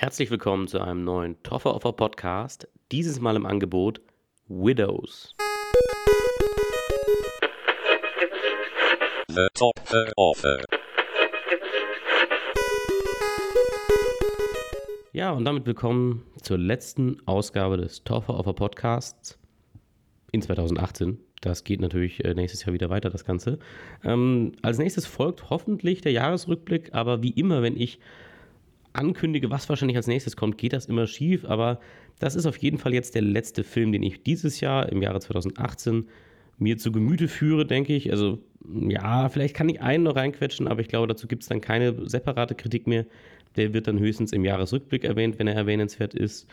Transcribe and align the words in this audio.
Herzlich 0.00 0.30
willkommen 0.30 0.66
zu 0.66 0.80
einem 0.80 1.04
neuen 1.04 1.42
Toffer 1.42 1.74
Offer 1.74 1.92
Podcast. 1.92 2.66
Dieses 2.90 3.20
Mal 3.20 3.36
im 3.36 3.44
Angebot 3.44 4.00
Widows. 4.48 5.34
The 9.28 9.46
Topfer 9.52 10.10
Offer. 10.16 10.64
Ja, 15.12 15.32
und 15.32 15.44
damit 15.44 15.66
willkommen 15.66 16.22
zur 16.40 16.56
letzten 16.56 17.18
Ausgabe 17.26 17.76
des 17.76 18.02
Toffer 18.02 18.38
Offer 18.38 18.54
Podcasts 18.54 19.38
in 20.32 20.40
2018. 20.40 21.18
Das 21.42 21.62
geht 21.62 21.82
natürlich 21.82 22.24
äh, 22.24 22.32
nächstes 22.32 22.64
Jahr 22.64 22.72
wieder 22.72 22.88
weiter, 22.88 23.10
das 23.10 23.26
Ganze. 23.26 23.58
Ähm, 24.02 24.52
als 24.62 24.78
nächstes 24.78 25.04
folgt 25.04 25.50
hoffentlich 25.50 26.00
der 26.00 26.12
Jahresrückblick, 26.12 26.94
aber 26.94 27.22
wie 27.22 27.32
immer, 27.32 27.60
wenn 27.60 27.76
ich 27.76 28.00
ankündige, 28.92 29.50
was 29.50 29.68
wahrscheinlich 29.68 29.96
als 29.96 30.06
nächstes 30.06 30.36
kommt, 30.36 30.58
geht 30.58 30.72
das 30.72 30.86
immer 30.86 31.06
schief. 31.06 31.44
Aber 31.44 31.80
das 32.18 32.34
ist 32.34 32.46
auf 32.46 32.56
jeden 32.58 32.78
Fall 32.78 32.94
jetzt 32.94 33.14
der 33.14 33.22
letzte 33.22 33.64
Film, 33.64 33.92
den 33.92 34.02
ich 34.02 34.22
dieses 34.22 34.60
Jahr, 34.60 34.90
im 34.90 35.02
Jahre 35.02 35.20
2018, 35.20 36.08
mir 36.58 36.76
zu 36.76 36.92
Gemüte 36.92 37.28
führe, 37.28 37.66
denke 37.66 37.94
ich. 37.94 38.10
Also 38.10 38.38
ja, 38.88 39.28
vielleicht 39.28 39.54
kann 39.54 39.68
ich 39.68 39.80
einen 39.80 40.04
noch 40.04 40.16
reinquetschen, 40.16 40.68
aber 40.68 40.80
ich 40.80 40.88
glaube, 40.88 41.06
dazu 41.06 41.26
gibt 41.26 41.42
es 41.42 41.48
dann 41.48 41.60
keine 41.60 42.08
separate 42.08 42.54
Kritik 42.54 42.86
mehr. 42.86 43.06
Der 43.56 43.72
wird 43.72 43.88
dann 43.88 43.98
höchstens 43.98 44.32
im 44.32 44.44
Jahresrückblick 44.44 45.04
erwähnt, 45.04 45.38
wenn 45.38 45.48
er 45.48 45.54
erwähnenswert 45.54 46.14
ist. 46.14 46.46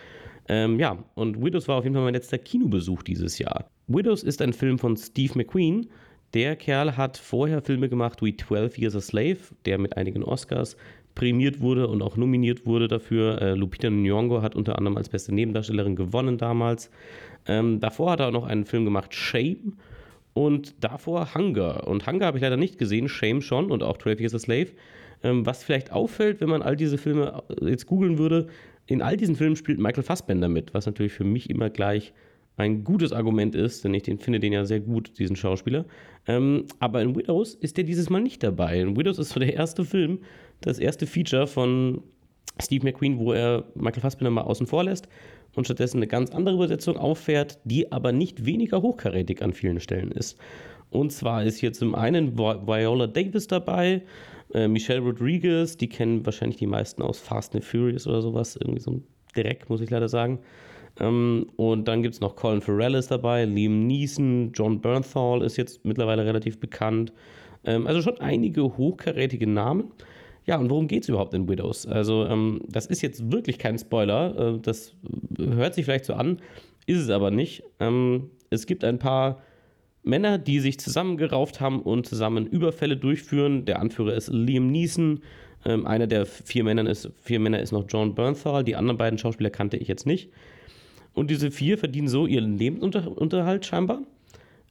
Ähm, 0.50 0.80
ja, 0.80 1.04
und 1.16 1.44
Widows 1.44 1.68
war 1.68 1.78
auf 1.78 1.84
jeden 1.84 1.94
Fall 1.94 2.06
mein 2.06 2.14
letzter 2.14 2.38
Kinobesuch 2.38 3.04
dieses 3.04 3.38
Jahr. 3.38 3.70
Widows 3.88 4.24
ist 4.24 4.42
ein 4.42 4.54
Film 4.54 4.80
von 4.80 4.96
Steve 4.96 5.34
McQueen. 5.36 5.88
Der 6.34 6.56
Kerl 6.56 6.98
hat 6.98 7.18
vorher 7.18 7.62
Filme 7.62 7.90
gemacht 7.90 8.22
wie 8.22 8.36
12 8.36 8.78
Years 8.78 8.96
a 8.96 9.02
Slave, 9.02 9.38
der 9.66 9.78
mit 9.78 9.96
einigen 9.98 10.24
Oscars 10.24 10.78
prämiert 11.18 11.62
wurde 11.62 11.88
und 11.88 12.04
auch 12.04 12.16
nominiert 12.16 12.68
wurde 12.68 12.88
dafür. 12.88 13.42
Äh, 13.42 13.56
Lupita 13.56 13.88
Nyong'o 13.88 14.44
hat 14.44 14.56
unter 14.56 14.78
anderem 14.78 14.98
als 14.98 15.10
beste 15.10 15.34
Nebendarstellerin 15.34 15.96
gewonnen 15.96 16.38
damals. 16.38 16.92
Ähm, 17.48 17.80
davor 17.80 18.12
hat 18.12 18.20
er 18.20 18.28
auch 18.28 18.32
noch 18.32 18.46
einen 18.46 18.66
Film 18.66 18.86
gemacht, 18.86 19.16
Shame. 19.16 19.74
Und 20.34 20.76
davor 20.84 21.34
Hunger. 21.34 21.88
Und 21.88 22.06
Hunger 22.06 22.28
habe 22.28 22.38
ich 22.38 22.44
leider 22.44 22.56
nicht 22.56 22.78
gesehen, 22.78 23.10
Shame 23.10 23.42
schon 23.42 23.72
und 23.72 23.82
auch 23.82 23.98
12 23.98 24.20
Years 24.20 24.36
a 24.36 24.40
Slave. 24.40 24.68
Ähm, 25.24 25.44
was 25.44 25.64
vielleicht 25.64 25.92
auffällt, 25.92 26.40
wenn 26.40 26.50
man 26.50 26.62
all 26.62 26.76
diese 26.76 27.00
Filme 27.00 27.42
äh, 27.50 27.72
jetzt 27.72 27.88
googeln 27.88 28.20
würde, 28.20 28.46
in 28.86 29.02
all 29.02 29.18
diesen 29.18 29.36
Filmen 29.36 29.56
spielt 29.56 29.80
Michael 29.80 30.04
Fassbender 30.04 30.48
mit, 30.48 30.76
was 30.76 30.86
natürlich 30.86 31.14
für 31.14 31.24
mich 31.24 31.50
immer 31.50 31.72
gleich 31.72 32.14
ein 32.58 32.84
gutes 32.84 33.12
Argument 33.14 33.56
ist, 33.56 33.84
denn 33.84 33.94
ich 33.94 34.04
den, 34.04 34.20
finde 34.20 34.40
den 34.40 34.54
ja 34.54 34.66
sehr 34.66 34.80
gut, 34.80 35.18
diesen 35.20 35.36
Schauspieler. 35.36 35.86
Ähm, 36.28 36.66
aber 36.80 37.02
in 37.02 37.16
Widows 37.16 37.54
ist 37.54 37.78
der 37.78 37.84
dieses 37.84 38.10
Mal 38.10 38.22
nicht 38.22 38.44
dabei. 38.44 38.82
In 38.82 38.98
Widows 38.98 39.20
ist 39.20 39.30
so 39.30 39.40
der 39.40 39.54
erste 39.54 39.86
Film, 39.86 40.20
das 40.62 40.80
erste 40.80 41.08
Feature 41.08 41.48
von 41.48 42.02
Steve 42.62 42.86
McQueen, 42.86 43.20
wo 43.20 43.34
er 43.34 43.66
Michael 43.76 44.02
Fassbender 44.02 44.32
mal 44.32 44.42
außen 44.42 44.68
vor 44.68 44.84
lässt 44.84 45.08
und 45.56 45.66
stattdessen 45.66 45.98
eine 45.98 46.08
ganz 46.08 46.32
andere 46.32 46.56
Übersetzung 46.56 46.98
auffährt, 46.98 47.60
die 47.64 47.92
aber 47.92 48.12
nicht 48.12 48.46
weniger 48.46 48.82
hochkarätig 48.82 49.42
an 49.42 49.54
vielen 49.54 49.80
Stellen 49.80 50.12
ist. 50.12 50.38
Und 50.90 51.12
zwar 51.12 51.44
ist 51.44 51.58
hier 51.58 51.74
zum 51.74 51.96
einen 51.96 52.38
Viola 52.38 53.08
Davis 53.08 53.48
dabei, 53.48 54.04
äh, 54.54 54.68
Michelle 54.68 55.02
Rodriguez, 55.02 55.76
die 55.78 55.90
kennen 55.90 56.26
wahrscheinlich 56.26 56.58
die 56.58 56.68
meisten 56.68 57.02
aus 57.02 57.20
Fast 57.20 57.54
and 57.56 57.66
Furious 57.66 58.08
oder 58.08 58.22
sowas, 58.22 58.56
irgendwie 58.56 58.80
so 58.80 58.92
ein 58.92 59.04
Dreck, 59.36 59.70
muss 59.70 59.82
ich 59.82 59.90
leider 59.90 60.08
sagen. 60.08 60.40
Ähm, 61.00 61.48
und 61.58 61.88
dann 61.88 62.02
gibt 62.02 62.16
es 62.16 62.22
noch 62.22 62.36
Colin 62.36 62.62
Farrell 62.62 62.96
ist 62.96 63.12
dabei, 63.12 63.46
Liam 63.46 63.86
Neeson, 63.86 64.52
John 64.54 64.80
Bernthal 64.80 65.42
ist 65.44 65.58
jetzt 65.58 65.84
mittlerweile 65.86 66.26
relativ 66.26 66.60
bekannt. 66.60 67.12
Ähm, 67.66 67.86
also 67.86 68.02
schon 68.02 68.20
einige 68.20 68.64
hochkarätige 68.78 69.48
Namen. 69.48 69.92
Ja, 70.48 70.58
und 70.58 70.70
worum 70.70 70.88
geht 70.88 71.04
es 71.04 71.10
überhaupt 71.10 71.34
in 71.34 71.48
Widows? 71.48 71.86
Also, 71.86 72.26
ähm, 72.26 72.62
das 72.68 72.86
ist 72.86 73.02
jetzt 73.02 73.32
wirklich 73.32 73.60
kein 73.60 73.78
Spoiler. 73.78 74.56
Äh, 74.56 74.60
das 74.60 74.96
hört 75.38 75.76
sich 75.76 75.86
vielleicht 75.86 76.06
so 76.06 76.14
an, 76.14 76.40
ist 76.86 77.00
es 77.00 77.10
aber 77.10 77.32
nicht. 77.32 77.64
Ähm, 77.82 78.32
es 78.50 78.66
gibt 78.66 78.86
ein 78.86 78.98
paar 78.98 79.42
Männer, 80.04 80.38
die 80.38 80.62
sich 80.62 80.80
zusammengerauft 80.80 81.60
haben 81.60 81.82
und 81.82 82.08
zusammen 82.08 82.48
Überfälle 82.48 82.96
durchführen. 82.96 83.66
Der 83.66 83.80
Anführer 83.82 84.14
ist 84.14 84.30
Liam 84.30 84.68
Neeson. 84.68 85.20
Ähm, 85.66 85.86
einer 85.86 86.08
der 86.08 86.26
vier 86.26 86.64
Männer, 86.64 86.90
ist, 86.90 87.12
vier 87.22 87.42
Männer 87.42 87.60
ist 87.60 87.74
noch 87.74 87.86
John 87.90 88.16
Bernthal. 88.16 88.64
Die 88.64 88.78
anderen 88.78 88.98
beiden 88.98 89.20
Schauspieler 89.20 89.50
kannte 89.50 89.76
ich 89.76 89.90
jetzt 89.90 90.06
nicht. 90.06 90.30
Und 91.14 91.30
diese 91.30 91.52
vier 91.52 91.78
verdienen 91.78 92.08
so 92.08 92.26
ihren 92.26 92.58
Lebensunterhalt 92.58 93.66
scheinbar 93.66 94.02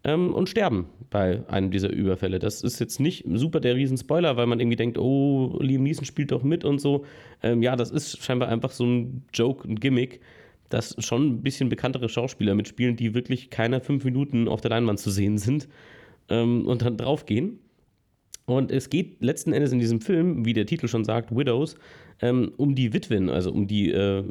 ähm, 0.07 0.33
und 0.33 0.49
sterben 0.49 0.87
bei 1.11 1.43
einem 1.49 1.71
dieser 1.73 1.91
Überfälle. 1.91 2.39
Das 2.39 2.63
ist 2.63 2.79
jetzt 2.79 3.01
nicht 3.01 3.25
super 3.35 3.59
der 3.59 3.75
Riesenspoiler, 3.75 4.37
weil 4.37 4.47
man 4.47 4.61
irgendwie 4.61 4.77
denkt, 4.77 4.99
oh, 4.99 5.59
Liam 5.61 5.83
Neeson 5.83 6.05
spielt 6.05 6.31
doch 6.31 6.45
mit 6.45 6.65
und 6.65 6.81
so. 6.81 7.05
Ähm, 7.43 7.61
ja, 7.61 7.75
das 7.75 7.91
ist 7.91 8.23
scheinbar 8.23 8.49
einfach 8.49 8.71
so 8.71 8.87
ein 8.87 9.25
Joke, 9.35 9.69
ein 9.69 9.75
Gimmick, 9.81 10.21
dass 10.69 10.95
schon 11.05 11.27
ein 11.27 11.43
bisschen 11.43 11.69
bekanntere 11.69 12.09
Schauspieler 12.09 12.55
mitspielen, 12.55 12.95
die 12.95 13.15
wirklich 13.15 13.51
keine 13.51 13.81
fünf 13.81 14.05
Minuten 14.05 14.47
auf 14.47 14.61
der 14.61 14.71
Leinwand 14.71 15.01
zu 15.01 15.11
sehen 15.11 15.39
sind 15.39 15.69
ähm, 16.29 16.67
und 16.67 16.83
dann 16.83 16.97
draufgehen. 16.97 17.59
Und 18.47 18.71
es 18.71 18.91
geht 18.91 19.21
letzten 19.25 19.53
Endes 19.53 19.73
in 19.73 19.81
diesem 19.81 20.01
Film, 20.01 20.45
wie 20.45 20.53
der 20.53 20.67
Titel 20.67 20.87
schon 20.87 21.05
sagt, 21.05 21.37
Widows, 21.37 21.77
ähm, 22.23 22.53
um 22.57 22.77
die 22.77 22.93
Witwen, 22.93 23.29
also 23.29 23.51
um 23.51 23.67
die 23.67 23.91
äh, 23.91 24.23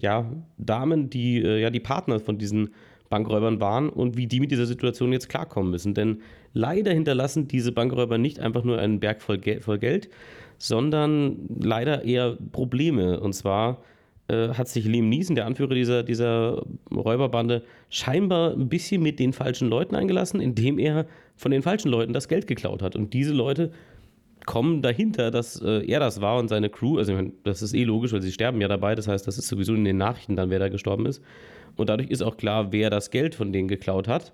ja, 0.00 0.30
Damen, 0.58 1.10
die 1.10 1.42
äh, 1.42 1.60
ja 1.60 1.70
die 1.70 1.80
Partner 1.80 2.20
von 2.20 2.38
diesen 2.38 2.70
Bankräubern 3.10 3.60
waren 3.60 3.88
und 3.88 4.16
wie 4.16 4.26
die 4.26 4.40
mit 4.40 4.50
dieser 4.50 4.66
Situation 4.66 5.12
jetzt 5.12 5.28
klarkommen 5.28 5.70
müssen. 5.70 5.94
Denn 5.94 6.22
leider 6.52 6.92
hinterlassen 6.92 7.48
diese 7.48 7.72
Bankräuber 7.72 8.18
nicht 8.18 8.40
einfach 8.40 8.64
nur 8.64 8.78
einen 8.78 9.00
Berg 9.00 9.22
voll, 9.22 9.38
Gel 9.38 9.60
voll 9.60 9.78
Geld, 9.78 10.08
sondern 10.58 11.48
leider 11.60 12.04
eher 12.04 12.36
Probleme. 12.52 13.20
Und 13.20 13.34
zwar 13.34 13.82
äh, 14.28 14.48
hat 14.48 14.68
sich 14.68 14.86
Liam 14.86 15.08
Neeson, 15.08 15.36
der 15.36 15.46
Anführer 15.46 15.74
dieser, 15.74 16.02
dieser 16.02 16.64
Räuberbande, 16.90 17.62
scheinbar 17.90 18.52
ein 18.52 18.68
bisschen 18.68 19.02
mit 19.02 19.18
den 19.18 19.32
falschen 19.32 19.68
Leuten 19.68 19.94
eingelassen, 19.94 20.40
indem 20.40 20.78
er 20.78 21.06
von 21.36 21.50
den 21.50 21.62
falschen 21.62 21.90
Leuten 21.90 22.12
das 22.12 22.28
Geld 22.28 22.46
geklaut 22.46 22.82
hat. 22.82 22.96
Und 22.96 23.12
diese 23.12 23.34
Leute 23.34 23.70
kommen 24.44 24.82
dahinter, 24.82 25.30
dass 25.30 25.60
äh, 25.60 25.84
er 25.86 26.00
das 26.00 26.20
war 26.20 26.38
und 26.38 26.48
seine 26.48 26.70
Crew. 26.70 26.98
Also, 26.98 27.18
das 27.42 27.62
ist 27.62 27.74
eh 27.74 27.84
logisch, 27.84 28.12
weil 28.12 28.22
sie 28.22 28.32
sterben 28.32 28.60
ja 28.60 28.68
dabei. 28.68 28.94
Das 28.94 29.08
heißt, 29.08 29.26
das 29.26 29.38
ist 29.38 29.48
sowieso 29.48 29.74
in 29.74 29.84
den 29.84 29.96
Nachrichten 29.96 30.36
dann, 30.36 30.50
wer 30.50 30.58
da 30.58 30.68
gestorben 30.68 31.06
ist. 31.06 31.22
Und 31.76 31.88
dadurch 31.88 32.10
ist 32.10 32.22
auch 32.22 32.36
klar, 32.36 32.72
wer 32.72 32.90
das 32.90 33.10
Geld 33.10 33.34
von 33.34 33.52
denen 33.52 33.68
geklaut 33.68 34.08
hat. 34.08 34.32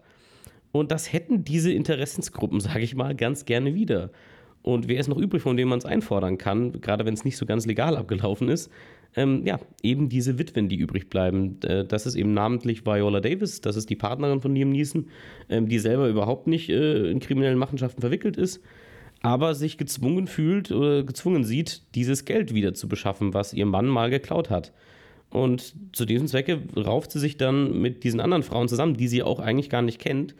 Und 0.72 0.92
das 0.92 1.12
hätten 1.12 1.44
diese 1.44 1.72
Interessensgruppen, 1.72 2.60
sage 2.60 2.80
ich 2.80 2.94
mal, 2.94 3.14
ganz 3.14 3.44
gerne 3.44 3.74
wieder. 3.74 4.10
Und 4.62 4.88
wer 4.88 5.00
ist 5.00 5.08
noch 5.08 5.16
übrig, 5.16 5.42
von 5.42 5.56
dem 5.56 5.68
man 5.68 5.78
es 5.78 5.86
einfordern 5.86 6.36
kann, 6.36 6.80
gerade 6.80 7.06
wenn 7.06 7.14
es 7.14 7.24
nicht 7.24 7.38
so 7.38 7.46
ganz 7.46 7.64
legal 7.64 7.96
abgelaufen 7.96 8.48
ist? 8.50 8.70
Ähm, 9.16 9.44
ja, 9.44 9.58
eben 9.82 10.08
diese 10.08 10.38
Witwen, 10.38 10.68
die 10.68 10.76
übrig 10.76 11.08
bleiben. 11.08 11.58
Äh, 11.64 11.84
das 11.84 12.06
ist 12.06 12.14
eben 12.14 12.34
namentlich 12.34 12.84
Viola 12.84 13.20
Davis, 13.20 13.60
das 13.60 13.76
ist 13.76 13.90
die 13.90 13.96
Partnerin 13.96 14.40
von 14.40 14.54
Liam 14.54 14.70
Neeson, 14.70 15.08
ähm, 15.48 15.66
die 15.68 15.78
selber 15.78 16.08
überhaupt 16.08 16.46
nicht 16.46 16.68
äh, 16.68 17.10
in 17.10 17.20
kriminellen 17.20 17.58
Machenschaften 17.58 18.02
verwickelt 18.02 18.36
ist, 18.36 18.62
aber 19.22 19.54
sich 19.54 19.76
gezwungen 19.76 20.26
fühlt 20.26 20.72
oder 20.72 21.02
gezwungen 21.02 21.44
sieht, 21.44 21.82
dieses 21.94 22.24
Geld 22.24 22.54
wieder 22.54 22.74
zu 22.74 22.88
beschaffen, 22.88 23.34
was 23.34 23.52
ihr 23.52 23.66
Mann 23.66 23.86
mal 23.86 24.10
geklaut 24.10 24.50
hat. 24.50 24.72
Und 25.30 25.74
zu 25.92 26.06
diesem 26.06 26.26
Zwecke 26.26 26.60
rauft 26.76 27.12
sie 27.12 27.20
sich 27.20 27.36
dann 27.36 27.80
mit 27.80 28.02
diesen 28.02 28.20
anderen 28.20 28.42
Frauen 28.42 28.68
zusammen, 28.68 28.96
die 28.96 29.08
sie 29.08 29.22
auch 29.22 29.38
eigentlich 29.38 29.70
gar 29.70 29.82
nicht 29.82 30.00
kennt. 30.00 30.34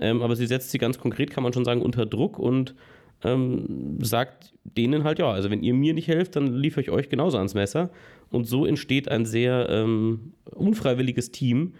Ähm, 0.00 0.22
aber 0.22 0.34
sie 0.34 0.46
setzt 0.46 0.70
sie 0.70 0.78
ganz 0.78 0.98
konkret, 0.98 1.30
kann 1.30 1.44
man 1.44 1.52
schon 1.52 1.64
sagen, 1.64 1.82
unter 1.82 2.04
Druck 2.04 2.38
und 2.38 2.74
ähm, 3.22 3.98
sagt 4.00 4.52
denen 4.64 5.04
halt, 5.04 5.18
ja, 5.18 5.30
also 5.30 5.50
wenn 5.50 5.62
ihr 5.62 5.74
mir 5.74 5.94
nicht 5.94 6.08
helft, 6.08 6.34
dann 6.34 6.52
liefere 6.52 6.80
ich 6.80 6.90
euch 6.90 7.08
genauso 7.08 7.36
ans 7.36 7.54
Messer. 7.54 7.90
Und 8.30 8.46
so 8.46 8.66
entsteht 8.66 9.08
ein 9.08 9.24
sehr 9.24 9.68
ähm, 9.70 10.32
unfreiwilliges 10.46 11.30
Team 11.30 11.74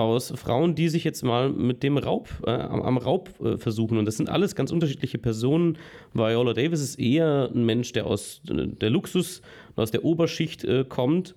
aus 0.00 0.32
Frauen, 0.36 0.74
die 0.74 0.88
sich 0.88 1.04
jetzt 1.04 1.22
mal 1.22 1.50
mit 1.50 1.82
dem 1.82 1.98
Raub, 1.98 2.28
äh, 2.46 2.50
am, 2.50 2.82
am, 2.82 2.98
Raub 2.98 3.30
äh, 3.40 3.56
versuchen. 3.56 3.98
Und 3.98 4.04
das 4.04 4.16
sind 4.16 4.28
alles 4.28 4.54
ganz 4.54 4.70
unterschiedliche 4.70 5.18
Personen. 5.18 5.78
Viola 6.12 6.52
Davis 6.52 6.80
ist 6.80 6.98
eher 6.98 7.50
ein 7.54 7.64
Mensch, 7.64 7.92
der 7.92 8.06
aus 8.06 8.42
äh, 8.48 8.66
der 8.66 8.90
Luxus, 8.90 9.42
aus 9.76 9.90
der 9.90 10.04
Oberschicht 10.04 10.64
äh, 10.64 10.84
kommt 10.88 11.34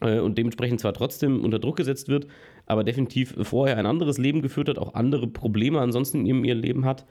äh, 0.00 0.18
und 0.18 0.38
dementsprechend 0.38 0.80
zwar 0.80 0.92
trotzdem 0.92 1.44
unter 1.44 1.58
Druck 1.58 1.76
gesetzt 1.76 2.08
wird, 2.08 2.26
aber 2.66 2.84
definitiv 2.84 3.34
vorher 3.42 3.76
ein 3.78 3.86
anderes 3.86 4.18
Leben 4.18 4.42
geführt 4.42 4.68
hat, 4.68 4.78
auch 4.78 4.94
andere 4.94 5.26
Probleme 5.26 5.80
ansonsten 5.80 6.20
in 6.20 6.26
ihrem, 6.26 6.44
ihrem 6.44 6.60
Leben 6.60 6.84
hat. 6.84 7.04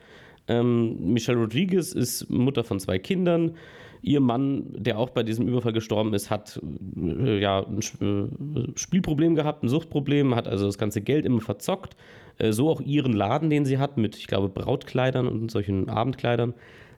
Ähm, 0.46 1.12
Michelle 1.12 1.38
Rodriguez 1.38 1.92
ist 1.92 2.28
Mutter 2.30 2.64
von 2.64 2.80
zwei 2.80 2.98
Kindern. 2.98 3.56
Ihr 4.04 4.20
Mann, 4.20 4.66
der 4.76 4.98
auch 4.98 5.10
bei 5.10 5.22
diesem 5.22 5.48
Überfall 5.48 5.72
gestorben 5.72 6.12
ist, 6.12 6.30
hat 6.30 6.60
äh, 6.96 7.38
ja 7.40 7.64
ein 7.64 7.78
äh, 7.78 8.78
Spielproblem 8.78 9.34
gehabt, 9.34 9.62
ein 9.62 9.68
Suchtproblem, 9.68 10.34
hat 10.34 10.46
also 10.46 10.66
das 10.66 10.76
ganze 10.76 11.00
Geld 11.00 11.24
immer 11.24 11.40
verzockt. 11.40 11.96
Äh, 12.38 12.52
so 12.52 12.68
auch 12.68 12.82
ihren 12.82 13.14
Laden, 13.14 13.48
den 13.48 13.64
sie 13.64 13.78
hat, 13.78 13.96
mit, 13.96 14.16
ich 14.16 14.26
glaube, 14.26 14.50
Brautkleidern 14.50 15.26
und 15.26 15.50
solchen 15.50 15.88
Abendkleidern. 15.88 16.52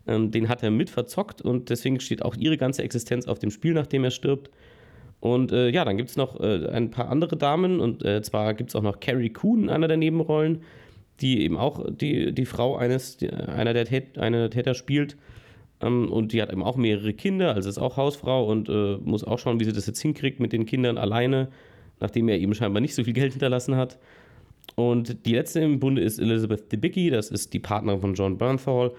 Ähm, 0.08 0.32
den 0.32 0.48
hat 0.48 0.64
er 0.64 0.72
mit 0.72 0.90
verzockt 0.90 1.42
und 1.42 1.70
deswegen 1.70 2.00
steht 2.00 2.22
auch 2.22 2.34
ihre 2.36 2.56
ganze 2.56 2.82
Existenz 2.82 3.26
auf 3.26 3.38
dem 3.38 3.50
Spiel, 3.50 3.74
nachdem 3.74 4.02
er 4.02 4.10
stirbt. 4.10 4.50
Und 5.20 5.52
äh, 5.52 5.68
ja, 5.70 5.84
dann 5.84 5.96
gibt 5.96 6.10
es 6.10 6.16
noch 6.16 6.40
äh, 6.40 6.66
ein 6.68 6.90
paar 6.90 7.08
andere 7.08 7.36
Damen 7.36 7.80
und 7.80 8.04
äh, 8.04 8.20
zwar 8.22 8.52
gibt 8.54 8.70
es 8.70 8.76
auch 8.76 8.82
noch 8.82 8.98
Carrie 8.98 9.30
Coon 9.30 9.64
in 9.64 9.70
einer 9.70 9.88
der 9.88 9.96
Nebenrollen, 9.96 10.62
die 11.20 11.42
eben 11.42 11.56
auch 11.56 11.86
die, 11.88 12.32
die 12.32 12.46
Frau 12.46 12.76
eines, 12.76 13.16
die, 13.16 13.30
einer, 13.30 13.74
der 13.74 13.86
Tät, 13.86 14.18
einer 14.18 14.38
der 14.38 14.50
Täter 14.50 14.74
spielt. 14.74 15.16
Ähm, 15.80 16.10
und 16.10 16.32
die 16.32 16.42
hat 16.42 16.52
eben 16.52 16.62
auch 16.62 16.76
mehrere 16.76 17.12
Kinder, 17.12 17.54
also 17.54 17.68
ist 17.68 17.78
auch 17.78 17.96
Hausfrau 17.96 18.50
und 18.50 18.68
äh, 18.68 18.96
muss 18.98 19.24
auch 19.24 19.38
schauen, 19.38 19.60
wie 19.60 19.64
sie 19.64 19.72
das 19.72 19.86
jetzt 19.86 20.00
hinkriegt 20.00 20.40
mit 20.40 20.52
den 20.52 20.66
Kindern 20.66 20.98
alleine, 20.98 21.48
nachdem 22.00 22.28
er 22.28 22.38
eben 22.38 22.54
scheinbar 22.54 22.80
nicht 22.80 22.94
so 22.94 23.04
viel 23.04 23.12
Geld 23.12 23.32
hinterlassen 23.32 23.76
hat. 23.76 23.98
Und 24.74 25.24
die 25.26 25.34
letzte 25.34 25.60
im 25.60 25.78
Bunde 25.78 26.02
ist 26.02 26.18
Elizabeth 26.18 26.70
Debicki, 26.72 27.10
das 27.10 27.30
ist 27.30 27.52
die 27.52 27.58
Partnerin 27.58 28.00
von 28.00 28.14
John 28.14 28.36
Bernthal. 28.38 28.92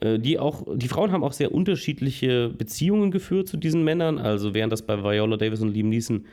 Äh, 0.00 0.18
die 0.18 0.38
auch, 0.38 0.66
die 0.74 0.88
Frauen 0.88 1.12
haben 1.12 1.22
auch 1.22 1.32
sehr 1.32 1.52
unterschiedliche 1.52 2.48
Beziehungen 2.48 3.10
geführt 3.10 3.48
zu 3.48 3.56
diesen 3.56 3.84
Männern. 3.84 4.18
Also 4.18 4.54
während 4.54 4.72
das 4.72 4.82
bei 4.82 5.02
Viola 5.02 5.36
Davis 5.36 5.60
und 5.60 5.74
Liam 5.74 5.88
Neeson 5.88 6.24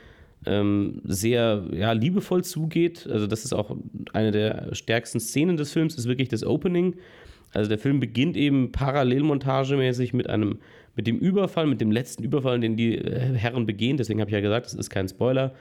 ähm, 0.45 1.01
sehr 1.03 1.65
ja, 1.73 1.91
liebevoll 1.91 2.43
zugeht, 2.43 3.07
also 3.11 3.27
das 3.27 3.43
ist 3.43 3.53
auch 3.53 3.75
eine 4.13 4.31
der 4.31 4.73
stärksten 4.73 5.19
Szenen 5.19 5.57
des 5.57 5.73
Films, 5.73 5.95
ist 5.95 6.07
wirklich 6.07 6.29
das 6.29 6.45
Opening. 6.45 6.95
Also 7.53 7.69
der 7.69 7.77
Film 7.77 7.99
beginnt 7.99 8.37
eben 8.37 8.71
parallelmontagemäßig 8.71 10.13
mit 10.13 10.29
einem, 10.29 10.59
mit 10.95 11.07
dem 11.07 11.17
Überfall, 11.17 11.67
mit 11.67 11.81
dem 11.81 11.91
letzten 11.91 12.23
Überfall, 12.23 12.59
den 12.59 12.75
die 12.75 12.97
äh, 12.97 13.33
Herren 13.35 13.65
begehen. 13.65 13.97
Deswegen 13.97 14.19
habe 14.19 14.29
ich 14.29 14.33
ja 14.35 14.41
gesagt, 14.41 14.65
das 14.65 14.73
ist 14.73 14.89
kein 14.89 15.07
Spoiler. 15.07 15.53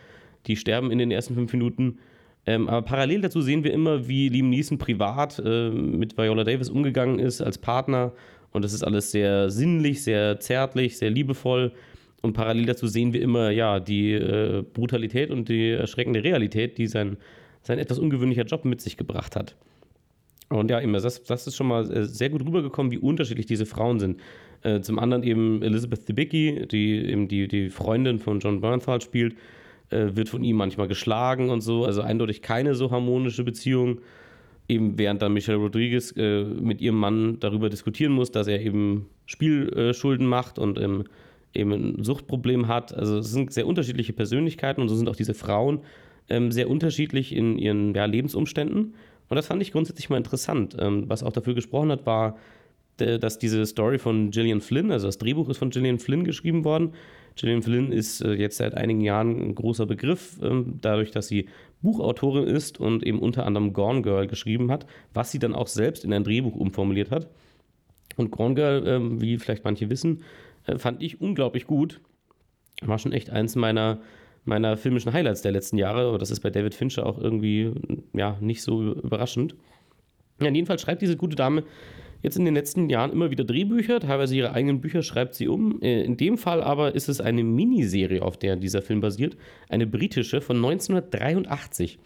Die 0.47 0.57
sterben 0.57 0.91
in 0.91 0.99
den 0.99 1.11
ersten 1.11 1.35
fünf 1.35 1.53
Minuten. 1.53 1.99
Ähm, 2.47 2.69
aber 2.69 2.83
parallel 2.83 3.23
dazu 3.23 3.41
sehen 3.41 3.65
wir 3.65 3.73
immer, 3.73 4.09
wie 4.09 4.29
Liam 4.29 4.51
Neeson 4.51 4.79
privat 4.79 5.43
äh, 5.45 5.71
mit 5.71 6.17
Viola 6.17 6.45
Davis 6.45 6.71
umgegangen 6.71 7.19
ist 7.19 7.41
als 7.41 7.59
Partner. 7.59 8.13
Und 8.53 8.65
das 8.65 8.73
ist 8.73 8.85
alles 8.85 9.11
sehr 9.11 9.51
sinnlich, 9.51 10.03
sehr 10.03 10.39
zärtlich, 10.41 10.97
sehr 10.97 11.11
liebevoll. 11.11 11.73
Und 12.23 12.33
parallel 12.33 12.67
dazu 12.67 12.87
sehen 12.87 13.13
wir 13.13 13.21
immer, 13.21 13.51
ja, 13.51 13.81
die 13.81 14.13
äh, 14.13 14.63
Brutalität 14.73 15.31
und 15.31 15.49
die 15.49 15.71
erschreckende 15.71 16.23
Realität, 16.23 16.79
die 16.79 16.87
sein, 16.87 17.17
sein 17.63 17.79
etwas 17.79 17.99
ungewöhnlicher 17.99 18.45
Job 18.45 18.65
mit 18.65 18.81
sich 18.81 18.97
gebracht 18.97 19.37
hat. 19.37 19.57
Und 20.49 20.71
ja, 20.71 20.79
immer, 20.79 21.01
das, 21.01 21.23
das 21.25 21.47
ist 21.47 21.57
schon 21.57 21.67
mal 21.67 21.91
äh, 21.91 22.05
sehr 22.05 22.31
gut 22.31 22.45
rübergekommen, 22.45 22.93
wie 22.93 22.99
unterschiedlich 22.99 23.47
diese 23.47 23.67
Frauen 23.67 23.99
sind. 23.99 24.21
Äh, 24.63 24.81
zum 24.81 24.99
anderen 24.99 25.23
eben 25.23 25.63
Elizabeth 25.63 26.09
Debicki, 26.09 26.67
die 26.71 27.05
eben 27.05 27.29
die, 27.29 27.49
die 27.49 27.71
Freundin 27.71 28.19
von 28.19 28.39
John 28.39 28.61
Bernthal 28.61 29.01
spielt, 29.01 29.35
äh, 29.91 30.17
wird 30.17 30.29
von 30.29 30.45
ihm 30.45 30.57
manchmal 30.57 30.89
geschlagen 30.89 31.51
und 31.51 31.61
so. 31.61 31.85
Also 31.85 32.03
eindeutig 32.03 32.43
keine 32.43 32.75
so 32.75 32.91
harmonische 32.91 33.45
Beziehung. 33.45 34.01
Eben 34.69 34.99
während 34.99 35.23
dann 35.23 35.33
Michelle 35.33 35.59
Rodriguez 35.59 36.13
äh, 36.17 36.43
mit 36.43 36.81
ihrem 36.81 36.97
Mann 36.97 37.39
darüber 37.39 37.69
diskutieren 37.69 38.13
muss, 38.13 38.33
dass 38.33 38.49
er 38.49 38.61
eben 38.61 39.07
Spielschulden 39.27 40.27
macht 40.27 40.59
und 40.59 40.79
ähm, 40.79 41.05
eben 41.55 41.73
ein 41.73 42.03
Suchtproblem 42.03 42.69
hat. 42.69 42.95
Also 42.95 43.19
es 43.19 43.31
sind 43.31 43.53
sehr 43.53 43.67
unterschiedliche 43.67 44.13
Persönlichkeiten 44.13 44.81
und 44.81 44.89
so 44.89 44.97
sind 44.97 45.09
auch 45.09 45.17
diese 45.17 45.35
Frauen 45.35 45.81
ähm, 46.29 46.51
sehr 46.51 46.69
unterschiedlich 46.69 47.35
in 47.35 47.59
ihren 47.59 47.95
ja, 47.95 48.05
Lebensumständen. 48.05 48.95
Und 49.29 49.37
das 49.37 49.47
fand 49.47 49.63
ich 49.63 49.73
grundsätzlich 49.73 50.09
mal 50.09 50.17
interessant. 50.17 50.77
Ähm, 50.79 51.05
was 51.09 51.23
auch 51.23 51.33
dafür 51.33 51.55
gesprochen 51.55 51.91
hat, 51.91 52.07
war, 52.07 52.39
dass 52.97 53.39
diese 53.39 53.67
Story 53.67 53.99
von 53.99 54.31
Gillian 54.31 54.63
Flynn, 54.63 54.91
also 54.91 55.07
das 55.07 55.19
Drehbuch 55.19 55.51
ist 55.51 55.59
von 55.59 55.69
Gillian 55.69 55.99
Flynn 55.99 56.25
geschrieben 56.25 56.65
worden, 56.65 56.95
Gillian 57.37 57.63
Flynn 57.63 57.93
ist 57.93 58.23
äh, 58.23 58.33
jetzt 58.33 58.57
seit 58.57 58.75
einigen 58.75 59.03
Jahren 59.03 59.39
ein 59.41 59.55
großer 59.55 59.85
Begriff, 59.87 60.39
ähm, 60.43 60.79
dadurch, 60.81 61.11
dass 61.11 61.29
sie 61.29 61.49
Buchautorin 61.83 62.45
ist 62.45 62.81
und 62.81 63.05
eben 63.05 63.19
unter 63.19 63.45
anderem 63.45 63.75
Gone 63.75 64.01
Girl 64.01 64.27
geschrieben 64.27 64.73
hat, 64.73 64.87
was 65.13 65.31
sie 65.31 65.39
dann 65.39 65.55
auch 65.55 65.67
selbst 65.67 66.05
in 66.05 66.13
ein 66.15 66.25
Drehbuch 66.25 66.57
umformuliert 66.57 67.11
hat. 67.11 67.29
Und 68.17 68.31
Gone 68.31 68.55
Girl, 68.55 68.87
ähm, 68.87 69.21
wie 69.21 69.37
vielleicht 69.37 69.65
manche 69.65 69.91
wissen, 69.91 70.23
äh, 70.65 70.79
fand 70.79 71.03
ich 71.03 71.21
unglaublich 71.21 71.67
gut. 71.67 72.01
War 72.81 72.99
schon 72.99 73.13
echt 73.13 73.29
eins 73.29 73.55
meiner, 73.55 74.01
meiner 74.47 74.77
filmischen 74.77 75.13
Highlights 75.13 75.43
der 75.43 75.53
letzten 75.53 75.77
Jahre, 75.79 76.09
aber 76.09 76.19
das 76.19 76.31
ist 76.31 76.41
bei 76.41 76.51
David 76.51 76.75
Fincher 76.75 77.07
auch 77.07 77.19
irgendwie 77.19 77.73
ja, 78.13 78.37
nicht 78.41 78.63
so 78.63 78.93
überraschend. 78.93 79.55
Ja, 80.41 80.51
jedenfalls 80.51 80.83
schreibt 80.83 81.03
diese 81.03 81.17
gute 81.17 81.37
Dame 81.37 81.65
jetzt 82.23 82.37
in 82.37 82.45
den 82.45 82.55
letzten 82.55 82.89
Jahren 82.89 83.13
immer 83.13 83.31
wieder 83.31 83.45
Drehbücher, 83.45 84.01
teilweise 84.01 84.37
ihre 84.37 84.53
eigenen 84.53 84.81
Bücher 84.81 85.03
schreibt 85.03 85.35
sie 85.35 85.49
um. 85.49 85.81
Äh, 85.83 86.03
in 86.03 86.17
dem 86.17 86.39
Fall 86.39 86.63
aber 86.63 86.95
ist 86.95 87.09
es 87.09 87.21
eine 87.21 87.45
Miniserie, 87.45 88.23
auf 88.23 88.37
der 88.37 88.57
dieser 88.57 88.83
Film 88.83 89.01
basiert, 89.01 89.37
eine 89.69 89.87
britische 89.87 90.41
von 90.41 90.57
1983. 90.57 91.99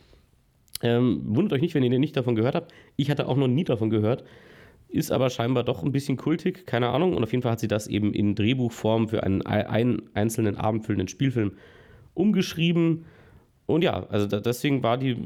Ähm, 0.82 1.22
wundert 1.24 1.54
euch 1.54 1.62
nicht, 1.62 1.74
wenn 1.74 1.82
ihr 1.82 1.98
nicht 1.98 2.16
davon 2.16 2.34
gehört 2.34 2.54
habt. 2.54 2.72
Ich 2.96 3.10
hatte 3.10 3.28
auch 3.28 3.36
noch 3.36 3.48
nie 3.48 3.64
davon 3.64 3.90
gehört. 3.90 4.24
Ist 4.88 5.12
aber 5.12 5.30
scheinbar 5.30 5.62
doch 5.62 5.84
ein 5.84 5.92
bisschen 5.92 6.16
kultig, 6.16 6.66
keine 6.66 6.88
Ahnung. 6.88 7.14
Und 7.14 7.22
auf 7.22 7.30
jeden 7.32 7.42
Fall 7.42 7.52
hat 7.52 7.60
sie 7.60 7.68
das 7.68 7.86
eben 7.86 8.12
in 8.12 8.34
Drehbuchform 8.34 9.08
für 9.08 9.22
einen, 9.22 9.42
einen 9.42 10.02
einzelnen 10.14 10.56
abendfüllenden 10.56 11.08
Spielfilm 11.08 11.52
umgeschrieben. 12.14 13.04
Und 13.66 13.84
ja, 13.84 14.06
also 14.08 14.26
da, 14.26 14.40
deswegen 14.40 14.82
war 14.82 14.98
die, 14.98 15.16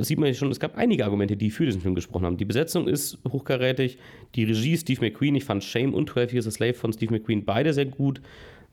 sieht 0.00 0.18
man 0.18 0.34
schon, 0.34 0.50
es 0.50 0.60
gab 0.60 0.76
einige 0.76 1.04
Argumente, 1.04 1.36
die 1.36 1.50
für 1.50 1.64
diesen 1.64 1.80
Film 1.80 1.94
gesprochen 1.94 2.26
haben. 2.26 2.36
Die 2.36 2.44
Besetzung 2.44 2.86
ist 2.86 3.18
hochkarätig, 3.26 3.98
die 4.34 4.44
Regie 4.44 4.76
Steve 4.76 5.00
McQueen, 5.00 5.34
ich 5.34 5.44
fand 5.44 5.64
Shame 5.64 5.94
und 5.94 6.10
12 6.10 6.32
Years 6.34 6.46
a 6.46 6.50
Slave 6.50 6.74
von 6.74 6.92
Steve 6.92 7.12
McQueen 7.12 7.44
beide 7.44 7.72
sehr 7.72 7.86
gut. 7.86 8.20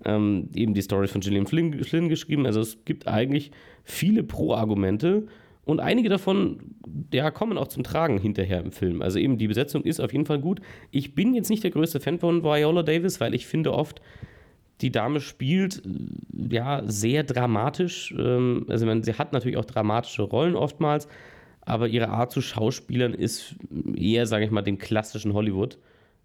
Ähm, 0.06 0.50
eben 0.54 0.74
die 0.74 0.82
Story 0.82 1.08
von 1.08 1.22
Gillian 1.22 1.48
Flynn, 1.48 1.84
Flynn 1.84 2.10
geschrieben. 2.10 2.46
Also 2.46 2.60
es 2.60 2.86
gibt 2.86 3.08
eigentlich 3.08 3.52
viele 3.84 4.24
Pro-Argumente 4.24 5.28
und 5.68 5.82
einige 5.82 6.08
davon 6.08 6.76
ja, 7.12 7.30
kommen 7.30 7.58
auch 7.58 7.68
zum 7.68 7.84
Tragen 7.84 8.20
hinterher 8.20 8.62
im 8.62 8.72
Film. 8.72 9.02
Also 9.02 9.20
eben 9.20 9.38
die 9.38 9.50
Besetzung 9.50 9.84
ist 9.84 10.00
auf 10.00 10.14
jeden 10.14 10.26
Fall 10.26 10.40
gut. 10.40 10.62
Ich 10.92 11.14
bin 11.14 11.34
jetzt 11.34 11.50
nicht 11.50 11.62
der 11.62 11.72
größte 11.72 12.00
Fan 12.00 12.20
von 12.20 12.42
Viola 12.42 12.84
Davis, 12.84 13.20
weil 13.20 13.36
ich 13.36 13.48
finde 13.48 13.74
oft, 13.74 14.02
die 14.82 14.92
Dame 14.92 15.20
spielt 15.20 15.84
äh, 15.86 16.54
ja 16.56 16.84
sehr 16.86 17.24
dramatisch. 17.24 18.14
Ähm, 18.18 18.66
also 18.70 18.86
man, 18.86 19.04
sie 19.04 19.14
hat 19.14 19.34
natürlich 19.34 19.58
auch 19.58 19.66
dramatische 19.66 20.24
Rollen 20.24 20.56
oftmals, 20.56 21.08
aber 21.62 21.88
ihre 21.88 22.10
Art 22.10 22.32
zu 22.32 22.42
Schauspielern 22.42 23.14
ist 23.14 23.56
eher, 23.96 24.26
sage 24.26 24.46
ich 24.46 24.52
mal, 24.52 24.62
dem 24.62 24.78
klassischen 24.78 25.34
Hollywood 25.34 25.78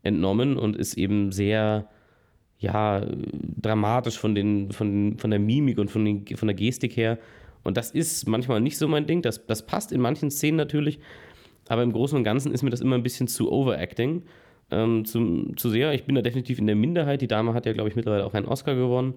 entnommen 0.02 0.56
und 0.56 0.76
ist 0.76 0.94
eben 0.94 1.32
sehr 1.32 1.88
ja, 2.58 3.04
dramatisch 3.60 4.18
von, 4.18 4.34
den, 4.34 4.70
von, 4.70 5.18
von 5.18 5.30
der 5.30 5.40
Mimik 5.40 5.78
und 5.78 5.90
von, 5.90 6.04
den, 6.04 6.24
von 6.36 6.46
der 6.46 6.54
Gestik 6.54 6.96
her. 6.96 7.18
Und 7.64 7.76
das 7.76 7.90
ist 7.90 8.28
manchmal 8.28 8.60
nicht 8.60 8.78
so 8.78 8.86
mein 8.86 9.06
Ding. 9.06 9.22
Das, 9.22 9.46
das 9.46 9.66
passt 9.66 9.92
in 9.92 10.00
manchen 10.00 10.30
Szenen 10.30 10.56
natürlich, 10.56 11.00
aber 11.68 11.82
im 11.82 11.92
Großen 11.92 12.16
und 12.16 12.24
Ganzen 12.24 12.52
ist 12.52 12.62
mir 12.62 12.70
das 12.70 12.80
immer 12.80 12.96
ein 12.96 13.02
bisschen 13.02 13.28
zu 13.28 13.50
overacting 13.50 14.22
ähm, 14.72 15.04
zu, 15.04 15.52
zu 15.56 15.68
sehr. 15.70 15.92
Ich 15.92 16.04
bin 16.04 16.14
da 16.14 16.22
definitiv 16.22 16.58
in 16.58 16.66
der 16.66 16.76
Minderheit. 16.76 17.20
Die 17.20 17.28
Dame 17.28 17.54
hat 17.54 17.66
ja, 17.66 17.72
glaube 17.72 17.90
ich, 17.90 17.96
mittlerweile 17.96 18.24
auch 18.24 18.34
einen 18.34 18.46
Oscar 18.46 18.74
gewonnen. 18.74 19.14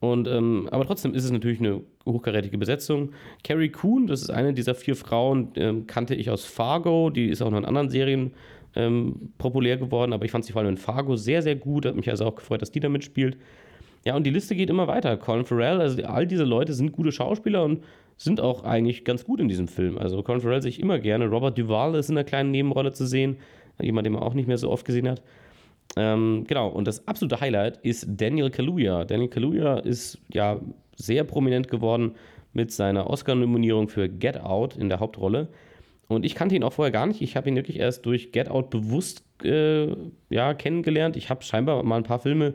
Und, 0.00 0.26
ähm, 0.28 0.66
aber 0.70 0.86
trotzdem 0.86 1.14
ist 1.14 1.24
es 1.24 1.30
natürlich 1.30 1.60
eine 1.60 1.82
hochkarätige 2.06 2.56
Besetzung. 2.58 3.10
Carrie 3.44 3.68
Coon, 3.68 4.06
das 4.06 4.22
ist 4.22 4.30
eine 4.30 4.54
dieser 4.54 4.74
vier 4.74 4.96
Frauen, 4.96 5.48
ähm, 5.56 5.86
kannte 5.86 6.14
ich 6.14 6.30
aus 6.30 6.44
Fargo. 6.44 7.10
Die 7.10 7.28
ist 7.28 7.42
auch 7.42 7.50
noch 7.50 7.58
in 7.58 7.66
anderen 7.66 7.90
Serien 7.90 8.32
ähm, 8.74 9.32
populär 9.36 9.76
geworden, 9.76 10.12
aber 10.12 10.24
ich 10.24 10.30
fand 10.30 10.44
sie 10.44 10.52
vor 10.52 10.62
allem 10.62 10.70
in 10.70 10.76
Fargo 10.78 11.16
sehr, 11.16 11.42
sehr 11.42 11.56
gut. 11.56 11.84
Hat 11.84 11.96
mich 11.96 12.08
also 12.08 12.24
auch 12.24 12.34
gefreut, 12.34 12.62
dass 12.62 12.72
die 12.72 12.80
da 12.80 12.88
mitspielt. 12.88 13.36
Ja, 14.06 14.16
und 14.16 14.24
die 14.24 14.30
Liste 14.30 14.54
geht 14.54 14.70
immer 14.70 14.86
weiter. 14.86 15.18
Colin 15.18 15.44
Farrell, 15.44 15.80
also 15.80 16.02
all 16.04 16.26
diese 16.26 16.44
Leute 16.44 16.72
sind 16.72 16.92
gute 16.92 17.12
Schauspieler 17.12 17.62
und 17.62 17.84
sind 18.16 18.40
auch 18.40 18.64
eigentlich 18.64 19.04
ganz 19.04 19.24
gut 19.24 19.40
in 19.40 19.48
diesem 19.48 19.68
Film. 19.68 19.98
Also 19.98 20.22
Colin 20.22 20.40
Farrell 20.40 20.62
sehe 20.62 20.70
ich 20.70 20.80
immer 20.80 20.98
gerne. 20.98 21.26
Robert 21.26 21.58
Duvall 21.58 21.94
ist 21.94 22.08
in 22.08 22.16
einer 22.16 22.24
kleinen 22.24 22.50
Nebenrolle 22.50 22.92
zu 22.92 23.06
sehen 23.06 23.36
jemand, 23.82 24.06
den 24.06 24.14
man 24.14 24.22
auch 24.22 24.34
nicht 24.34 24.48
mehr 24.48 24.58
so 24.58 24.70
oft 24.70 24.84
gesehen 24.84 25.08
hat. 25.08 25.22
Ähm, 25.96 26.44
genau, 26.46 26.68
und 26.68 26.86
das 26.86 27.06
absolute 27.08 27.40
Highlight 27.40 27.78
ist 27.78 28.06
Daniel 28.08 28.50
Kaluuya. 28.50 29.04
Daniel 29.04 29.28
Kaluuya 29.28 29.78
ist 29.78 30.18
ja 30.32 30.60
sehr 30.96 31.24
prominent 31.24 31.68
geworden 31.68 32.12
mit 32.52 32.72
seiner 32.72 33.08
Oscar-Nominierung 33.08 33.88
für 33.88 34.08
Get 34.08 34.40
Out 34.40 34.76
in 34.76 34.88
der 34.88 35.00
Hauptrolle. 35.00 35.48
Und 36.08 36.24
ich 36.24 36.34
kannte 36.34 36.56
ihn 36.56 36.64
auch 36.64 36.72
vorher 36.72 36.90
gar 36.90 37.06
nicht. 37.06 37.22
Ich 37.22 37.36
habe 37.36 37.48
ihn 37.48 37.56
wirklich 37.56 37.78
erst 37.78 38.04
durch 38.06 38.32
Get 38.32 38.48
Out 38.48 38.70
bewusst 38.70 39.24
äh, 39.44 39.94
ja, 40.28 40.54
kennengelernt. 40.54 41.16
Ich 41.16 41.30
habe 41.30 41.42
scheinbar 41.42 41.82
mal 41.82 41.96
ein 41.96 42.02
paar 42.02 42.18
Filme, 42.18 42.54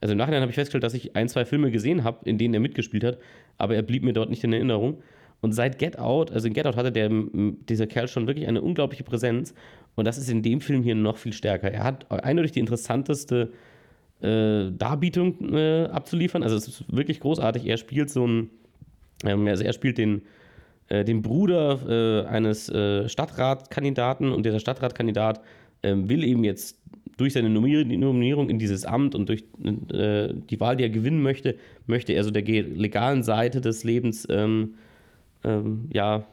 also 0.00 0.12
im 0.12 0.18
Nachhinein 0.18 0.40
habe 0.40 0.50
ich 0.50 0.56
festgestellt, 0.56 0.84
dass 0.84 0.94
ich 0.94 1.14
ein, 1.16 1.28
zwei 1.28 1.44
Filme 1.44 1.70
gesehen 1.70 2.04
habe, 2.04 2.28
in 2.28 2.38
denen 2.38 2.54
er 2.54 2.60
mitgespielt 2.60 3.04
hat, 3.04 3.18
aber 3.58 3.74
er 3.74 3.82
blieb 3.82 4.02
mir 4.02 4.12
dort 4.12 4.30
nicht 4.30 4.44
in 4.44 4.52
Erinnerung. 4.52 5.02
Und 5.44 5.52
seit 5.52 5.78
Get 5.78 5.98
Out, 5.98 6.32
also 6.32 6.48
in 6.48 6.54
Get 6.54 6.66
Out 6.66 6.74
hatte 6.74 6.90
der, 6.90 7.10
dieser 7.10 7.86
Kerl 7.86 8.08
schon 8.08 8.26
wirklich 8.26 8.48
eine 8.48 8.62
unglaubliche 8.62 9.04
Präsenz. 9.04 9.52
Und 9.94 10.06
das 10.06 10.16
ist 10.16 10.30
in 10.30 10.42
dem 10.42 10.62
Film 10.62 10.82
hier 10.82 10.94
noch 10.94 11.18
viel 11.18 11.34
stärker. 11.34 11.70
Er 11.70 11.84
hat 11.84 12.10
eindeutig 12.10 12.52
die 12.52 12.60
interessanteste 12.60 13.52
äh, 14.22 14.70
Darbietung 14.70 15.54
äh, 15.54 15.84
abzuliefern. 15.84 16.42
Also 16.42 16.56
es 16.56 16.66
ist 16.66 16.96
wirklich 16.96 17.20
großartig. 17.20 17.66
Er 17.66 17.76
spielt 17.76 18.08
so 18.08 18.26
ein, 18.26 18.48
ähm, 19.22 19.46
also 19.46 19.64
er 19.64 19.74
spielt 19.74 19.98
den, 19.98 20.22
äh, 20.88 21.04
den 21.04 21.20
Bruder 21.20 22.24
äh, 22.24 22.26
eines 22.26 22.70
äh, 22.70 23.06
Stadtratkandidaten 23.06 24.32
und 24.32 24.46
dieser 24.46 24.60
Stadtratkandidat 24.60 25.42
ähm, 25.82 26.08
will 26.08 26.24
eben 26.24 26.42
jetzt 26.42 26.78
durch 27.18 27.34
seine 27.34 27.50
Nominierung 27.50 28.48
in 28.48 28.58
dieses 28.58 28.86
Amt 28.86 29.14
und 29.14 29.28
durch 29.28 29.44
äh, 29.92 30.32
die 30.32 30.58
Wahl, 30.58 30.78
die 30.78 30.84
er 30.84 30.88
gewinnen 30.88 31.20
möchte, 31.20 31.56
möchte 31.86 32.14
er 32.14 32.24
so 32.24 32.30
der 32.30 32.44
legalen 32.44 33.22
Seite 33.22 33.60
des 33.60 33.84
Lebens 33.84 34.26
ähm, 34.30 34.76
ähm 35.44 35.88
ja, 35.92 36.26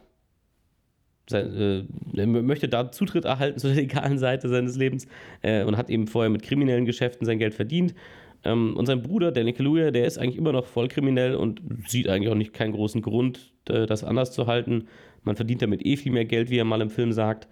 sein, 1.29 1.87
äh, 2.15 2.25
möchte 2.25 2.67
da 2.67 2.91
Zutritt 2.91 3.25
erhalten 3.25 3.59
zu 3.59 3.67
der 3.67 3.77
legalen 3.77 4.17
Seite 4.17 4.49
seines 4.49 4.75
Lebens 4.75 5.07
äh, 5.41 5.63
und 5.63 5.77
hat 5.77 5.89
eben 5.89 6.07
vorher 6.07 6.29
mit 6.29 6.43
kriminellen 6.43 6.85
Geschäften 6.85 7.25
sein 7.25 7.39
Geld 7.39 7.53
verdient. 7.53 7.95
Ähm, 8.43 8.75
und 8.75 8.85
sein 8.85 9.01
Bruder, 9.01 9.31
der 9.31 9.43
Nickeluia, 9.43 9.91
der 9.91 10.05
ist 10.05 10.17
eigentlich 10.17 10.37
immer 10.37 10.51
noch 10.51 10.65
voll 10.65 10.87
kriminell 10.87 11.35
und 11.35 11.61
sieht 11.87 12.07
eigentlich 12.07 12.29
auch 12.29 12.35
nicht 12.35 12.53
keinen 12.53 12.73
großen 12.73 13.01
Grund, 13.01 13.53
äh, 13.69 13.85
das 13.85 14.03
anders 14.03 14.31
zu 14.31 14.47
halten. 14.47 14.87
Man 15.23 15.35
verdient 15.35 15.61
damit 15.61 15.85
eh 15.85 15.97
viel 15.97 16.11
mehr 16.11 16.25
Geld, 16.25 16.49
wie 16.49 16.57
er 16.57 16.65
mal 16.65 16.81
im 16.81 16.89
Film 16.89 17.11
sagt. 17.11 17.47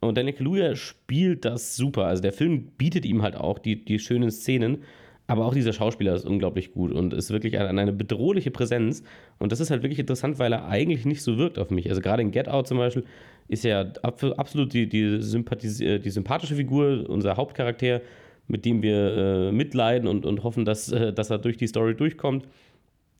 Und 0.00 0.18
Daniel 0.18 0.36
Kaluuya 0.36 0.76
spielt 0.76 1.44
das 1.46 1.74
super. 1.76 2.04
Also 2.04 2.22
der 2.22 2.32
Film 2.32 2.72
bietet 2.76 3.06
ihm 3.06 3.22
halt 3.22 3.34
auch 3.34 3.58
die, 3.58 3.82
die 3.82 3.98
schönen 3.98 4.30
Szenen, 4.30 4.82
aber 5.26 5.44
auch 5.44 5.54
dieser 5.54 5.72
Schauspieler 5.72 6.14
ist 6.14 6.24
unglaublich 6.24 6.72
gut 6.72 6.92
und 6.92 7.12
ist 7.12 7.30
wirklich 7.30 7.58
eine, 7.58 7.80
eine 7.80 7.92
bedrohliche 7.92 8.50
Präsenz. 8.50 9.02
Und 9.38 9.50
das 9.50 9.60
ist 9.60 9.70
halt 9.70 9.82
wirklich 9.82 9.98
interessant, 9.98 10.38
weil 10.38 10.52
er 10.52 10.68
eigentlich 10.68 11.04
nicht 11.04 11.22
so 11.22 11.36
wirkt 11.36 11.58
auf 11.58 11.70
mich. 11.70 11.88
Also 11.88 12.00
gerade 12.00 12.22
in 12.22 12.30
Get 12.30 12.48
Out 12.48 12.68
zum 12.68 12.78
Beispiel 12.78 13.04
ist 13.48 13.64
er 13.64 13.92
absolut 14.04 14.72
die, 14.72 14.88
die, 14.88 15.04
äh, 15.04 15.98
die 15.98 16.10
sympathische 16.10 16.54
Figur, 16.54 17.06
unser 17.08 17.36
Hauptcharakter, 17.36 18.02
mit 18.48 18.64
dem 18.64 18.82
wir 18.82 19.16
äh, 19.16 19.52
mitleiden 19.52 20.08
und, 20.08 20.24
und 20.24 20.44
hoffen, 20.44 20.64
dass, 20.64 20.92
äh, 20.92 21.12
dass 21.12 21.30
er 21.30 21.38
durch 21.38 21.56
die 21.56 21.66
Story 21.66 21.96
durchkommt. 21.96 22.46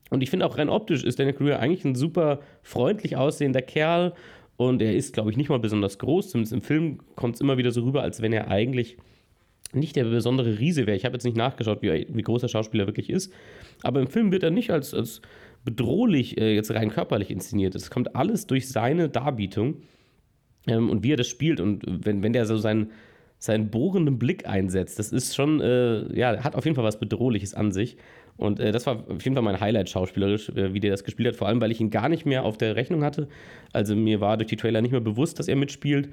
Und 0.09 0.23
ich 0.23 0.29
finde 0.29 0.45
auch 0.45 0.57
rein 0.57 0.69
optisch 0.69 1.03
ist 1.03 1.19
Daniel 1.19 1.35
Kaluuya 1.35 1.59
eigentlich 1.59 1.83
ein 1.83 1.95
super 1.95 2.39
freundlich 2.63 3.17
aussehender 3.17 3.61
Kerl 3.61 4.13
und 4.55 4.81
er 4.81 4.95
ist, 4.95 5.13
glaube 5.13 5.31
ich, 5.31 5.37
nicht 5.37 5.49
mal 5.49 5.59
besonders 5.59 5.99
groß. 5.99 6.29
Zumindest 6.29 6.53
im 6.53 6.61
Film 6.61 6.99
kommt 7.15 7.35
es 7.35 7.41
immer 7.41 7.57
wieder 7.57 7.71
so 7.71 7.83
rüber, 7.83 8.03
als 8.03 8.21
wenn 8.21 8.31
er 8.31 8.47
eigentlich 8.47 8.97
nicht 9.73 9.95
der 9.95 10.05
besondere 10.05 10.59
Riese 10.59 10.87
wäre. 10.87 10.97
Ich 10.97 11.05
habe 11.05 11.13
jetzt 11.15 11.25
nicht 11.25 11.37
nachgeschaut, 11.37 11.81
wie, 11.81 12.07
wie 12.09 12.21
groß 12.21 12.41
der 12.41 12.47
Schauspieler 12.47 12.87
wirklich 12.87 13.09
ist. 13.09 13.33
Aber 13.83 13.99
im 13.99 14.07
Film 14.07 14.31
wird 14.31 14.43
er 14.43 14.51
nicht 14.51 14.71
als, 14.71 14.93
als 14.93 15.21
bedrohlich 15.63 16.37
äh, 16.37 16.55
jetzt 16.55 16.71
rein 16.71 16.89
körperlich 16.89 17.29
inszeniert. 17.29 17.75
Es 17.75 17.89
kommt 17.89 18.15
alles 18.15 18.47
durch 18.47 18.69
seine 18.69 19.09
Darbietung 19.09 19.81
ähm, 20.67 20.89
und 20.89 21.03
wie 21.03 21.11
er 21.13 21.17
das 21.17 21.27
spielt. 21.27 21.59
Und 21.59 21.83
wenn, 21.85 22.23
wenn 22.23 22.33
der 22.33 22.45
so 22.45 22.57
seinen, 22.57 22.91
seinen 23.39 23.69
bohrenden 23.69 24.17
Blick 24.17 24.47
einsetzt, 24.47 24.99
das 24.99 25.11
ist 25.11 25.35
schon, 25.35 25.59
äh, 25.61 26.17
ja, 26.17 26.43
hat 26.43 26.55
auf 26.55 26.65
jeden 26.65 26.75
Fall 26.75 26.85
was 26.85 26.99
Bedrohliches 26.99 27.53
an 27.53 27.71
sich. 27.71 27.97
Und 28.37 28.59
äh, 28.59 28.71
das 28.71 28.85
war 28.85 29.03
auf 29.09 29.23
jeden 29.23 29.35
Fall 29.35 29.43
mein 29.43 29.59
Highlight 29.59 29.89
schauspielerisch, 29.89 30.49
äh, 30.49 30.73
wie 30.73 30.79
der 30.79 30.91
das 30.91 31.03
gespielt 31.03 31.29
hat. 31.29 31.35
Vor 31.35 31.47
allem, 31.47 31.59
weil 31.59 31.71
ich 31.71 31.81
ihn 31.81 31.89
gar 31.89 32.07
nicht 32.07 32.25
mehr 32.25 32.43
auf 32.43 32.57
der 32.57 32.75
Rechnung 32.75 33.03
hatte. 33.03 33.27
Also 33.73 33.95
mir 33.95 34.21
war 34.21 34.37
durch 34.37 34.47
die 34.47 34.55
Trailer 34.55 34.81
nicht 34.81 34.91
mehr 34.91 35.01
bewusst, 35.01 35.39
dass 35.39 35.47
er 35.47 35.55
mitspielt. 35.55 36.09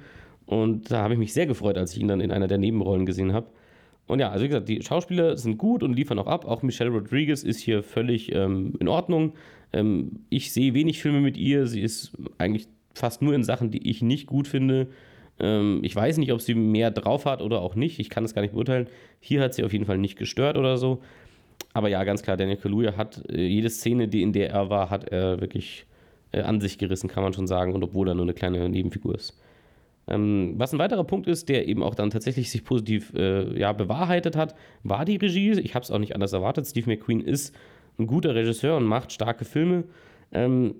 Und 0.46 0.90
da 0.90 1.02
habe 1.02 1.14
ich 1.14 1.18
mich 1.18 1.32
sehr 1.32 1.46
gefreut, 1.46 1.78
als 1.78 1.92
ich 1.92 2.00
ihn 2.00 2.08
dann 2.08 2.20
in 2.20 2.30
einer 2.30 2.48
der 2.48 2.58
Nebenrollen 2.58 3.06
gesehen 3.06 3.32
habe. 3.32 3.46
Und 4.06 4.18
ja, 4.18 4.30
also 4.30 4.44
wie 4.44 4.48
gesagt, 4.48 4.68
die 4.68 4.82
Schauspieler 4.82 5.36
sind 5.36 5.56
gut 5.56 5.82
und 5.82 5.94
liefern 5.94 6.18
auch 6.18 6.26
ab. 6.26 6.44
Auch 6.44 6.62
Michelle 6.62 6.90
Rodriguez 6.90 7.42
ist 7.42 7.60
hier 7.60 7.82
völlig 7.82 8.34
ähm, 8.34 8.74
in 8.78 8.88
Ordnung. 8.88 9.32
Ähm, 9.72 10.20
ich 10.28 10.52
sehe 10.52 10.74
wenig 10.74 11.00
Filme 11.00 11.20
mit 11.20 11.36
ihr. 11.36 11.66
Sie 11.66 11.80
ist 11.80 12.12
eigentlich 12.36 12.68
fast 12.92 13.22
nur 13.22 13.34
in 13.34 13.44
Sachen, 13.44 13.70
die 13.70 13.88
ich 13.88 14.02
nicht 14.02 14.26
gut 14.26 14.46
finde. 14.46 14.88
Ähm, 15.40 15.80
ich 15.82 15.96
weiß 15.96 16.18
nicht, 16.18 16.32
ob 16.32 16.42
sie 16.42 16.54
mehr 16.54 16.90
drauf 16.90 17.24
hat 17.24 17.40
oder 17.40 17.60
auch 17.60 17.74
nicht. 17.74 17.98
Ich 17.98 18.10
kann 18.10 18.24
es 18.24 18.34
gar 18.34 18.42
nicht 18.42 18.52
beurteilen. 18.52 18.88
Hier 19.20 19.40
hat 19.40 19.54
sie 19.54 19.64
auf 19.64 19.72
jeden 19.72 19.86
Fall 19.86 19.98
nicht 19.98 20.16
gestört 20.16 20.58
oder 20.58 20.76
so. 20.76 21.00
Aber 21.72 21.88
ja, 21.88 22.04
ganz 22.04 22.22
klar, 22.22 22.36
Daniel 22.36 22.56
Kaluuya 22.56 22.96
hat 22.96 23.22
äh, 23.30 23.46
jede 23.46 23.70
Szene, 23.70 24.06
die 24.06 24.22
in 24.22 24.32
der 24.32 24.50
er 24.50 24.70
war, 24.70 24.90
hat 24.90 25.08
er 25.08 25.40
wirklich 25.40 25.86
äh, 26.32 26.40
an 26.42 26.60
sich 26.60 26.78
gerissen, 26.78 27.08
kann 27.08 27.22
man 27.22 27.32
schon 27.32 27.46
sagen. 27.46 27.72
Und 27.74 27.82
obwohl 27.82 28.08
er 28.08 28.14
nur 28.14 28.24
eine 28.24 28.34
kleine 28.34 28.68
Nebenfigur 28.68 29.14
ist. 29.14 29.36
Ähm, 30.06 30.54
was 30.56 30.72
ein 30.72 30.78
weiterer 30.78 31.04
Punkt 31.04 31.26
ist, 31.26 31.48
der 31.48 31.66
eben 31.66 31.82
auch 31.82 31.94
dann 31.94 32.10
tatsächlich 32.10 32.50
sich 32.50 32.64
positiv 32.64 33.12
äh, 33.14 33.58
ja, 33.58 33.72
bewahrheitet 33.72 34.36
hat, 34.36 34.54
war 34.82 35.04
die 35.04 35.16
Regie. 35.16 35.52
Ich 35.60 35.74
habe 35.74 35.82
es 35.82 35.90
auch 35.90 35.98
nicht 35.98 36.14
anders 36.14 36.32
erwartet. 36.32 36.66
Steve 36.66 36.90
McQueen 36.90 37.20
ist 37.20 37.54
ein 37.98 38.06
guter 38.06 38.34
Regisseur 38.34 38.76
und 38.76 38.84
macht 38.84 39.12
starke 39.12 39.44
Filme. 39.44 39.84
Ähm, 40.32 40.74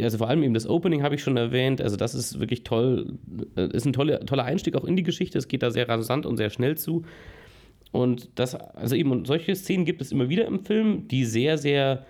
also 0.00 0.18
vor 0.18 0.28
allem 0.28 0.42
eben 0.42 0.54
das 0.54 0.66
Opening 0.66 1.02
habe 1.02 1.14
ich 1.14 1.22
schon 1.22 1.36
erwähnt. 1.36 1.80
Also 1.80 1.96
das 1.96 2.14
ist 2.14 2.40
wirklich 2.40 2.64
toll, 2.64 3.18
äh, 3.56 3.68
ist 3.68 3.84
ein 3.84 3.92
toller, 3.92 4.20
toller 4.20 4.44
Einstieg 4.44 4.76
auch 4.76 4.84
in 4.84 4.96
die 4.96 5.02
Geschichte. 5.02 5.36
Es 5.36 5.48
geht 5.48 5.62
da 5.62 5.70
sehr 5.70 5.88
rasant 5.88 6.26
und 6.26 6.36
sehr 6.36 6.50
schnell 6.50 6.78
zu. 6.78 7.04
Und 7.92 8.30
das, 8.36 8.54
also 8.54 8.94
eben, 8.94 9.10
und 9.10 9.26
solche 9.26 9.54
Szenen 9.54 9.84
gibt 9.84 10.00
es 10.00 10.12
immer 10.12 10.28
wieder 10.28 10.46
im 10.46 10.64
Film, 10.64 11.08
die 11.08 11.24
sehr, 11.24 11.58
sehr 11.58 12.06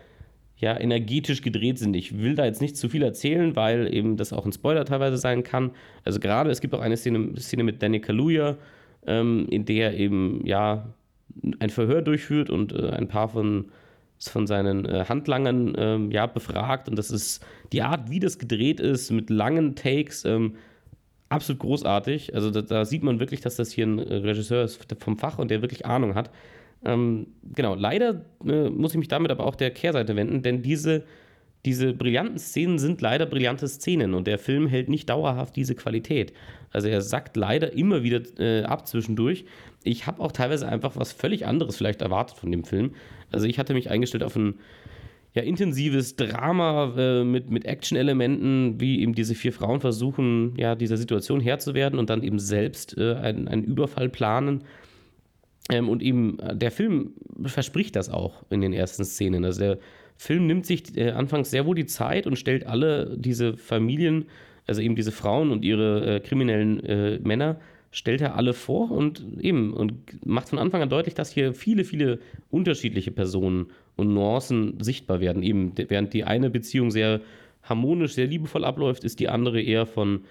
ja, 0.61 0.79
energetisch 0.79 1.41
gedreht 1.41 1.79
sind. 1.79 1.97
Ich 1.97 2.19
will 2.19 2.35
da 2.35 2.45
jetzt 2.45 2.61
nicht 2.61 2.77
zu 2.77 2.89
viel 2.91 3.03
erzählen, 3.03 3.57
weil 3.57 3.93
eben 3.93 4.19
das 4.19 4.33
auch 4.33 4.45
ein 4.45 4.53
Spoiler 4.53 4.85
teilweise 4.85 5.17
sein 5.17 5.43
kann. 5.43 5.71
Also 6.05 6.21
gerade, 6.21 6.51
es 6.51 6.61
gibt 6.61 6.75
auch 6.75 6.81
eine 6.81 6.99
Szene, 6.99 7.33
Szene 7.39 7.65
mit 7.65 7.83
Danny 7.83 8.01
Kaluuya, 8.01 8.59
ähm, 9.07 9.47
in 9.51 9.65
der 9.65 9.99
eben, 9.99 10.47
ja, 10.47 10.93
ein 11.61 11.71
Verhör 11.71 12.03
durchführt 12.03 12.51
und 12.51 12.73
äh, 12.73 12.91
ein 12.91 13.09
paar 13.09 13.31
von, 13.31 13.71
von 14.19 14.47
seinen 14.47 14.85
äh, 14.85 15.07
Handlangern 15.09 15.75
ähm, 15.79 16.11
ja, 16.11 16.27
befragt. 16.27 16.89
Und 16.89 16.97
das 16.97 17.11
ist 17.11 17.43
die 17.73 17.81
Art, 17.81 18.11
wie 18.11 18.21
das 18.21 18.39
gedreht 18.39 18.81
ist, 18.81 19.11
mit 19.11 19.31
langen 19.31 19.77
Takes, 19.77 20.27
ähm, 20.27 20.57
absolut 21.31 21.61
großartig. 21.61 22.35
Also 22.35 22.51
da, 22.51 22.61
da, 22.61 22.85
sieht 22.85 23.03
man 23.03 23.19
wirklich, 23.19 23.41
dass 23.41 23.57
das 23.57 23.73
hier 23.73 23.87
ein 23.87 23.99
äh, 23.99 24.17
Regisseur 24.17 24.65
ist 24.65 24.87
vom 24.99 25.17
Fach 25.17 25.39
und 25.39 25.51
der 25.51 25.63
wirklich 25.63 25.87
Ahnung 25.87 26.15
hat. 26.15 26.31
Ähm, 26.85 27.27
genau, 27.55 27.75
leider 27.75 28.25
äh, 28.47 28.71
muss 28.71 28.93
ich 28.93 28.99
mich 28.99 29.09
damit 29.09 29.31
aber 29.31 29.47
auch 29.47 29.55
der 29.55 29.71
Kehrseite 29.71 30.17
wenden, 30.17 30.43
denn 30.43 30.63
diese, 30.63 31.05
diese 31.67 31.93
brillanten 31.93 32.39
Szenen 32.39 32.79
sind 32.79 33.01
leider 33.03 33.27
brillante 33.27 33.69
Szenen 33.69 34.15
und 34.15 34.27
der 34.27 34.39
Film 34.39 34.67
hält 34.67 34.89
nicht 34.89 35.09
dauerhaft 35.09 35.57
diese 35.57 35.75
Qualität. 35.75 36.33
Also 36.71 36.89
er 36.89 37.03
sackt 37.03 37.37
leider 37.37 37.73
immer 37.73 38.03
wieder 38.03 38.23
äh, 38.39 38.63
ab 38.63 38.87
zwischendurch. 38.87 39.45
Ich 39.85 40.07
habe 40.07 40.21
auch 40.21 40.33
teilweise 40.33 40.69
einfach 40.69 40.97
was 40.97 41.13
völlig 41.13 41.47
anderes 41.47 41.77
vielleicht 41.77 42.01
erwartet 42.01 42.39
von 42.39 42.51
dem 42.51 42.65
Film. 42.65 42.93
Also 43.31 43.47
ich 43.47 43.59
hatte 43.59 43.75
mich 43.75 43.91
eingestellt 43.91 44.23
auf 44.23 44.37
einen 44.37 44.61
ja, 45.35 45.43
intensives 45.43 46.17
Drama 46.17 46.95
äh, 46.97 47.25
mit, 47.25 47.51
mit 47.51 47.65
Action-Elementen, 47.65 48.81
wie 48.81 49.01
eben 49.01 49.15
diese 49.15 49.35
vier 49.35 49.53
Frauen 49.53 49.81
versuchen, 49.81 50.55
ja, 50.57 50.75
dieser 50.75 50.97
Situation 50.97 51.41
Herr 51.41 51.59
zu 51.59 51.75
werden 51.75 51.99
und 51.99 52.11
dann 52.11 52.23
eben 52.23 52.39
selbst 52.39 52.97
äh, 52.99 53.15
einen, 53.15 53.49
einen 53.49 53.65
Überfall 53.65 54.09
planen. 54.09 54.65
Ähm, 55.71 55.89
und 55.89 56.03
eben 56.03 56.39
äh, 56.39 56.57
der 56.57 56.71
Film 56.71 57.15
verspricht 57.45 57.97
das 57.97 58.09
auch 58.09 58.45
in 58.51 58.61
den 58.61 58.73
ersten 58.73 59.05
Szenen. 59.05 59.45
Also 59.45 59.61
der 59.61 59.79
Film 60.17 60.47
nimmt 60.47 60.67
sich 60.67 60.97
äh, 60.97 61.11
anfangs 61.11 61.51
sehr 61.51 61.67
wohl 61.67 61.75
die 61.75 61.87
Zeit 61.87 62.27
und 62.27 62.37
stellt 62.37 62.67
alle 62.67 63.17
diese 63.17 63.57
Familien, 63.57 64.27
also 64.67 64.83
eben 64.83 64.97
diese 64.97 65.13
Frauen 65.13 65.51
und 65.51 65.65
ihre 65.65 66.17
äh, 66.17 66.21
kriminellen 66.21 66.85
äh, 66.85 67.19
Männer, 67.21 67.61
stellt 67.91 68.21
er 68.21 68.37
alle 68.37 68.53
vor 68.53 68.91
und 68.91 69.25
eben 69.41 69.73
und 69.73 70.25
macht 70.25 70.51
von 70.51 70.59
Anfang 70.59 70.83
an 70.83 70.91
deutlich, 70.91 71.15
dass 71.15 71.33
hier 71.33 71.55
viele, 71.55 71.85
viele 71.85 72.21
unterschiedliche 72.51 73.11
Personen 73.11 73.67
und 73.97 74.15
Nuancen 74.15 74.79
sichtbar 74.81 75.21
werden. 75.21 75.43
Eben, 75.43 75.73
während 75.77 76.13
die 76.13 76.25
eine 76.25 76.51
Beziehung 76.51 76.91
sehr 76.91 77.21
harmonisch, 77.63 78.15
sehr 78.15 78.27
liebevoll 78.27 78.65
abläuft, 78.65 79.05
ist 79.05 79.21
die 79.21 79.29
andere 79.29 79.61
eher 79.61 79.87
von 79.87 80.23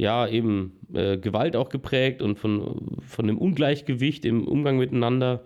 ja, 0.00 0.26
eben 0.26 0.72
äh, 0.94 1.18
Gewalt 1.18 1.56
auch 1.56 1.68
geprägt 1.68 2.22
und 2.22 2.38
von, 2.38 2.96
von 3.06 3.26
dem 3.26 3.36
Ungleichgewicht 3.36 4.24
im 4.24 4.48
Umgang 4.48 4.78
miteinander. 4.78 5.42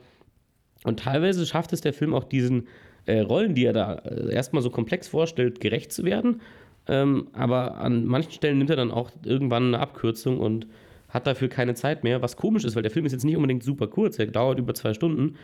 Und 0.85 1.01
teilweise 1.01 1.45
schafft 1.45 1.73
es 1.73 1.81
der 1.81 1.93
Film 1.93 2.15
auch 2.15 2.23
diesen 2.23 2.69
äh, 3.07 3.19
Rollen, 3.19 3.57
die 3.57 3.65
er 3.65 3.73
da 3.73 3.95
äh, 3.95 4.33
erstmal 4.33 4.63
so 4.63 4.71
komplex 4.71 5.09
vorstellt, 5.09 5.61
gerecht 5.61 5.91
zu 5.91 6.05
werden. 6.05 6.41
Ähm, 6.87 7.27
aber 7.33 7.79
an 7.79 8.07
manchen 8.07 8.31
Stellen 8.31 8.59
nimmt 8.59 8.71
er 8.71 8.77
dann 8.77 8.93
auch 8.93 9.11
irgendwann 9.25 9.75
eine 9.75 9.81
Abkürzung 9.81 10.39
und 10.39 10.69
hat 11.09 11.27
dafür 11.27 11.49
keine 11.49 11.75
Zeit 11.75 12.05
mehr, 12.05 12.23
was 12.23 12.37
komisch 12.37 12.65
ist, 12.65 12.77
weil 12.77 12.83
der 12.83 12.93
Film 12.93 13.07
ist 13.07 13.13
jetzt 13.13 13.25
nicht 13.25 13.37
unbedingt 13.37 13.65
super 13.65 13.89
kurz, 13.89 14.21
er 14.21 14.27
dauert 14.27 14.61
über 14.61 14.75
zwei 14.75 14.95
Stunden. 14.95 15.35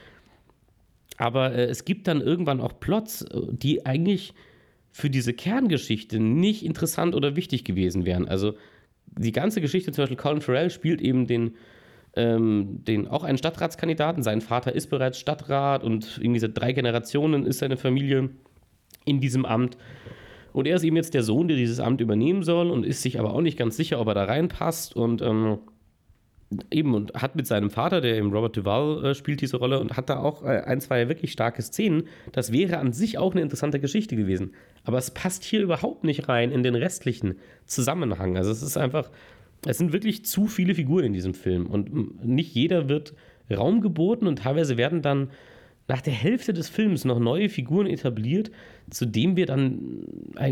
Aber 1.17 1.53
äh, 1.53 1.65
es 1.65 1.85
gibt 1.85 2.07
dann 2.07 2.21
irgendwann 2.21 2.61
auch 2.61 2.79
Plots, 2.79 3.23
äh, 3.23 3.41
die 3.51 3.85
eigentlich 3.87 4.35
für 4.93 5.11
diese 5.11 5.33
Kerngeschichte 5.33 6.21
nicht 6.21 6.65
interessant 6.65 7.17
oder 7.17 7.35
wichtig 7.35 7.65
gewesen 7.65 8.05
wären. 8.05 8.29
Also 8.29 8.55
die 9.19 9.33
ganze 9.33 9.61
Geschichte, 9.61 9.93
zum 9.93 10.03
Beispiel 10.03 10.17
Colin 10.17 10.41
Farrell 10.41 10.71
spielt 10.71 11.01
eben 11.01 11.27
den, 11.27 11.55
ähm, 12.17 12.85
den 12.85 13.09
auch 13.09 13.25
einen 13.25 13.39
Stadtratskandidaten. 13.39 14.23
Sein 14.23 14.41
Vater 14.41 14.75
ist 14.75 14.89
bereits 14.89 15.19
Stadtrat 15.19 15.85
und 15.85 16.19
in 16.19 16.35
diese 16.35 16.49
drei 16.49 16.73
Generationen 16.73 17.47
ist 17.47 17.59
seine 17.59 17.77
Familie 17.77 18.31
in 19.05 19.21
diesem 19.21 19.45
Amt. 19.45 19.77
Und 20.53 20.67
er 20.67 20.77
ist 20.77 20.83
eben 20.83 20.97
jetzt 20.97 21.15
der 21.15 21.23
Sohn, 21.23 21.49
der 21.49 21.57
dieses 21.57 21.81
Amt 21.81 22.01
übernehmen 22.01 22.43
soll 22.43 22.71
und 22.71 22.85
ist 22.85 23.03
sich 23.03 23.21
aber 23.21 23.35
auch 23.35 23.41
nicht 23.41 23.59
ganz 23.59 23.77
sicher, 23.77 24.01
ob 24.01 24.09
er 24.09 24.15
da 24.15 24.25
reinpasst. 24.25 24.97
Und 24.97 25.23
ähm, 25.23 25.59
eben 26.71 26.95
und 26.95 27.15
hat 27.15 27.37
mit 27.37 27.47
seinem 27.47 27.71
Vater, 27.71 28.01
der 28.01 28.17
eben 28.17 28.33
Robert 28.33 28.57
Duval 28.57 29.05
äh, 29.05 29.15
spielt 29.15 29.41
diese 29.41 29.59
Rolle 29.59 29.79
und 29.81 29.97
hat 29.97 30.11
da 30.11 30.19
auch 30.19 30.43
äh, 30.43 30.63
ein, 30.67 30.81
zwei 30.81 31.09
wirklich 31.09 31.33
starke 31.33 31.63
Szenen. 31.63 32.05
Das 32.33 32.53
wäre 32.53 32.79
an 32.79 32.93
sich 32.93 33.19
auch 33.19 33.33
eine 33.33 33.43
interessante 33.43 33.79
Geschichte 33.81 34.17
gewesen. 34.17 34.53
Aber 34.85 34.99
es 34.99 35.11
passt 35.11 35.45
hier 35.45 35.61
überhaupt 35.61 36.05
nicht 36.05 36.29
rein 36.29 36.53
in 36.53 36.63
den 36.63 36.75
restlichen 36.75 37.37
Zusammenhang. 37.67 38.37
Also 38.37 38.51
es 38.51 38.63
ist 38.63 38.77
einfach, 38.77 39.11
es 39.67 39.79
sind 39.79 39.93
wirklich 39.93 40.25
zu 40.25 40.47
viele 40.47 40.75
Figuren 40.75 41.05
in 41.05 41.13
diesem 41.13 41.35
Film 41.35 41.67
und 41.67 42.25
nicht 42.25 42.55
jeder 42.55 42.89
wird 42.89 43.15
Raum 43.51 43.81
geboten 43.81 44.27
und 44.27 44.41
teilweise 44.41 44.77
werden 44.77 45.03
dann 45.03 45.31
nach 45.91 46.01
der 46.01 46.13
Hälfte 46.13 46.53
des 46.53 46.69
Films 46.69 47.05
noch 47.05 47.19
neue 47.19 47.49
Figuren 47.49 47.89
etabliert, 47.89 48.53
zu 48.91 49.07
denen 49.07 49.37
wir 49.37 49.47
dann, 49.47 50.05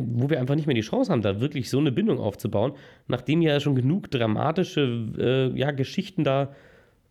wo 0.08 0.28
wir 0.28 0.40
einfach 0.40 0.56
nicht 0.56 0.66
mehr 0.66 0.74
die 0.74 0.80
Chance 0.80 1.12
haben, 1.12 1.22
da 1.22 1.40
wirklich 1.40 1.70
so 1.70 1.78
eine 1.78 1.92
Bindung 1.92 2.18
aufzubauen, 2.18 2.72
nachdem 3.06 3.40
ja 3.40 3.60
schon 3.60 3.76
genug 3.76 4.10
dramatische 4.10 5.06
äh, 5.16 5.56
ja, 5.56 5.70
Geschichten 5.70 6.24
da 6.24 6.52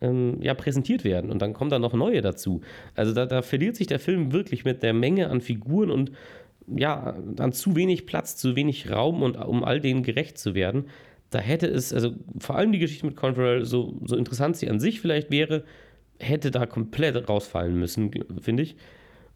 ähm, 0.02 0.36
ja, 0.42 0.52
präsentiert 0.52 1.04
werden. 1.04 1.30
Und 1.30 1.40
dann 1.40 1.54
kommen 1.54 1.70
da 1.70 1.78
noch 1.78 1.94
neue 1.94 2.20
dazu. 2.20 2.60
Also 2.94 3.14
da, 3.14 3.24
da 3.24 3.40
verliert 3.40 3.76
sich 3.76 3.86
der 3.86 3.98
Film 3.98 4.30
wirklich 4.30 4.66
mit 4.66 4.82
der 4.82 4.92
Menge 4.92 5.30
an 5.30 5.40
Figuren 5.40 5.90
und 5.90 6.12
ja, 6.76 7.16
dann 7.34 7.52
zu 7.52 7.76
wenig 7.76 8.06
Platz, 8.06 8.36
zu 8.36 8.56
wenig 8.56 8.90
Raum 8.90 9.22
und 9.22 9.36
um 9.36 9.64
all 9.64 9.80
denen 9.80 10.02
gerecht 10.02 10.38
zu 10.38 10.54
werden. 10.54 10.86
Da 11.30 11.38
hätte 11.38 11.66
es, 11.66 11.92
also 11.92 12.12
vor 12.38 12.56
allem 12.56 12.72
die 12.72 12.78
Geschichte 12.78 13.06
mit 13.06 13.16
Conferel, 13.16 13.64
so, 13.64 13.98
so 14.04 14.16
interessant 14.16 14.56
sie 14.56 14.68
an 14.70 14.80
sich 14.80 15.00
vielleicht 15.00 15.30
wäre, 15.30 15.64
hätte 16.18 16.50
da 16.50 16.66
komplett 16.66 17.28
rausfallen 17.28 17.78
müssen, 17.78 18.10
finde 18.40 18.62
ich. 18.62 18.76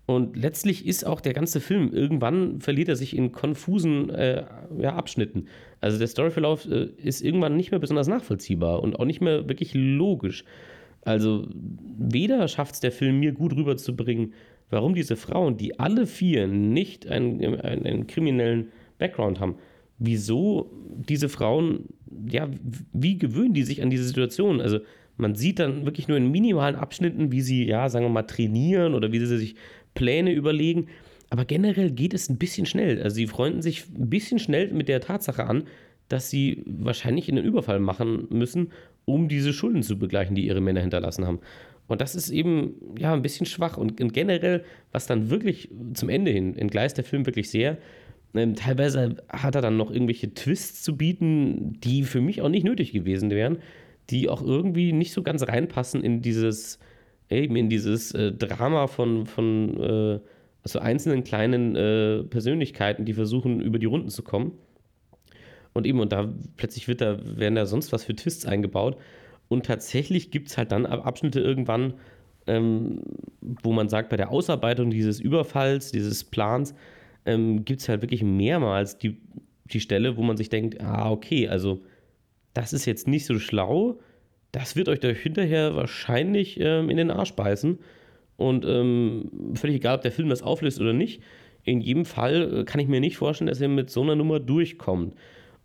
Und 0.05 0.37
letztlich 0.37 0.87
ist 0.87 1.07
auch 1.07 1.21
der 1.21 1.33
ganze 1.33 1.61
Film, 1.61 1.93
irgendwann 1.93 2.61
verliert 2.61 2.89
er 2.89 2.97
sich 2.97 3.17
in 3.17 3.31
konfusen 3.31 4.11
äh, 4.11 4.45
ja, 4.79 4.95
Abschnitten. 4.95 5.47
Also 5.81 5.99
der 5.99 6.09
Storyverlauf 6.09 6.67
äh, 6.67 6.89
ist 6.97 7.23
irgendwann 7.23 7.57
nicht 7.57 7.71
mehr 7.71 7.81
besonders 7.81 8.09
nachvollziehbar 8.09 8.83
und 8.83 8.99
auch 8.99 9.05
nicht 9.05 9.21
mehr 9.21 9.49
wirklich 9.49 9.75
logisch. 9.75 10.45
Also 11.05 11.47
weder 11.53 12.47
schafft 12.49 12.75
es 12.75 12.81
der 12.81 12.93
Film 12.93 13.21
mir 13.21 13.33
gut 13.33 13.55
rüberzubringen, 13.55 14.35
warum 14.73 14.95
diese 14.95 15.17
Frauen, 15.17 15.57
die 15.57 15.79
alle 15.79 16.07
vier 16.07 16.47
nicht 16.47 17.07
einen, 17.07 17.43
einen, 17.61 17.87
einen 17.87 18.07
kriminellen 18.07 18.69
Background 18.99 19.39
haben, 19.39 19.57
wieso 19.99 20.71
diese 21.09 21.29
Frauen, 21.29 21.85
ja, 22.29 22.49
wie 22.93 23.19
gewöhnen 23.19 23.55
die 23.55 23.63
sich 23.63 23.83
an 23.83 23.91
diese 23.91 24.05
Situation? 24.05 24.61
Also 24.61 24.81
man 25.17 25.35
sieht 25.35 25.59
dann 25.59 25.85
wirklich 25.85 26.09
nur 26.09 26.17
in 26.17 26.31
minimalen 26.31 26.75
Abschnitten, 26.75 27.31
wie 27.31 27.43
sie, 27.43 27.65
ja, 27.67 27.89
sagen 27.89 28.07
wir 28.07 28.11
mal, 28.11 28.23
trainieren 28.23 28.95
oder 28.95 29.13
wie 29.13 29.21
sie 29.21 29.39
sich 29.39 29.55
Pläne 29.95 30.33
überlegen. 30.33 30.89
Aber 31.29 31.45
generell 31.45 31.91
geht 31.91 32.15
es 32.15 32.29
ein 32.29 32.39
bisschen 32.39 32.67
schnell. 32.67 33.03
Also 33.03 33.17
sie 33.17 33.27
freunden 33.27 33.63
sich 33.63 33.85
ein 33.97 34.09
bisschen 34.09 34.39
schnell 34.39 34.73
mit 34.73 34.89
der 34.89 35.01
Tatsache 35.01 35.45
an, 35.45 35.65
dass 36.09 36.31
sie 36.31 36.63
wahrscheinlich 36.67 37.31
einen 37.31 37.45
Überfall 37.45 37.81
machen 37.81 38.27
müssen, 38.31 38.73
um 39.05 39.29
diese 39.29 39.53
Schulden 39.53 39.83
zu 39.83 39.99
begleichen, 39.99 40.35
die 40.35 40.47
ihre 40.47 40.61
Männer 40.61 40.81
hinterlassen 40.81 41.27
haben. 41.27 41.41
Und 41.93 42.01
das 42.01 42.15
ist 42.15 42.31
eben 42.31 42.97
ja 42.99 43.13
ein 43.13 43.21
bisschen 43.21 43.45
schwach. 43.45 43.77
Und, 43.77 43.99
generell, 44.15 44.65
was 44.93 45.07
dann 45.07 45.29
wirklich 45.29 45.69
zum 45.93 46.09
Ende 46.09 46.31
hin 46.31 46.57
entgleist 46.57 46.97
der 46.97 47.05
Film 47.05 47.27
wirklich 47.27 47.51
sehr. 47.51 47.77
Ähm, 48.35 48.55
teilweise 48.55 49.17
hat 49.29 49.57
er 49.57 49.61
dann 49.61 49.77
noch 49.77 49.91
irgendwelche 49.91 50.33
Twists 50.33 50.83
zu 50.83 50.97
bieten, 50.97 51.79
die 51.81 52.05
für 52.05 52.23
mich 52.23 52.41
auch 52.41 52.49
nicht 52.49 52.65
nötig 52.65 52.93
gewesen 52.93 53.29
wären, 53.29 53.59
die 54.09 54.31
auch 54.31 54.41
irgendwie 54.41 54.95
nicht 54.95 55.13
so 55.13 55.23
ganz 55.23 55.47
reinpassen 55.47 56.03
in 56.03 56.23
dieses, 56.23 56.79
eben 57.29 57.57
in 57.57 57.69
dieses 57.69 58.13
äh, 58.13 58.33
Drama 58.33 58.87
von, 58.87 59.27
von 59.27 59.79
äh, 59.79 60.21
also 60.63 60.79
einzelnen 60.79 61.25
kleinen 61.25 61.77
äh, 61.77 62.23
Persönlichkeiten, 62.25 63.05
die 63.05 63.13
versuchen, 63.13 63.61
über 63.61 63.79
die 63.79 63.87
Runden 63.87 64.09
zu 64.09 64.23
kommen. 64.23 64.53
Und 65.75 65.87
eben, 65.87 66.01
und 66.01 66.11
da 66.13 66.33
plötzlich 66.57 66.89
wird 66.89 67.03
da, 67.03 67.19
werden 67.37 67.57
da 67.57 67.67
sonst 67.67 67.93
was 67.93 68.05
für 68.05 68.17
Twists 68.17 68.47
eingebaut. 68.47 68.97
Und 69.53 69.67
tatsächlich 69.67 70.31
gibt 70.31 70.49
es 70.49 70.57
halt 70.57 70.73
dann 70.73 70.87
Abschnitte 70.87 71.39
irgendwann, 71.39 71.93
ähm, 72.47 73.03
wo 73.63 73.71
man 73.73 73.91
sagt, 73.91 74.09
bei 74.09 74.17
der 74.17 74.31
Ausarbeitung 74.31 74.89
dieses 74.89 75.21
Überfalls, 75.21 75.93
dieses 75.93 76.25
Plans, 76.25 76.75
ähm, 77.27 77.67
gibt 77.67 77.83
es 77.83 77.89
halt 77.91 78.01
wirklich 78.01 78.23
mehrmals 78.23 78.97
die, 78.97 79.19
die 79.67 79.81
Stelle, 79.81 80.17
wo 80.17 80.23
man 80.23 80.39
sich 80.39 80.49
denkt, 80.49 80.81
ah, 80.81 81.11
okay, 81.11 81.49
also 81.49 81.83
das 82.55 82.73
ist 82.73 82.87
jetzt 82.87 83.07
nicht 83.07 83.27
so 83.27 83.39
schlau, 83.39 84.01
das 84.53 84.75
wird 84.75 84.89
euch 84.89 85.01
hinterher 85.21 85.77
wahrscheinlich 85.77 86.59
ähm, 86.59 86.89
in 86.89 86.97
den 86.97 87.11
Arsch 87.11 87.35
beißen. 87.35 87.79
Und 88.39 88.65
ähm, 88.65 89.53
völlig 89.53 89.77
egal, 89.77 89.97
ob 89.97 90.01
der 90.03 90.13
Film 90.13 90.31
das 90.31 90.43
auflöst 90.43 90.81
oder 90.81 90.95
nicht, 90.95 91.21
in 91.63 91.83
jedem 91.83 92.07
Fall 92.07 92.61
äh, 92.61 92.65
kann 92.65 92.81
ich 92.81 92.89
mir 92.89 93.01
nicht 93.01 93.19
vorstellen, 93.19 93.49
dass 93.49 93.61
er 93.61 93.69
mit 93.69 93.91
so 93.91 94.01
einer 94.01 94.17
Nummer 94.17 94.41
durchkommt. 94.41 95.15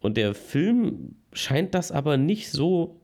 Und 0.01 0.17
der 0.17 0.33
Film 0.33 1.15
scheint 1.31 1.73
das 1.73 1.93
aber 1.93 2.17
nicht 2.17 2.51
so 2.51 2.99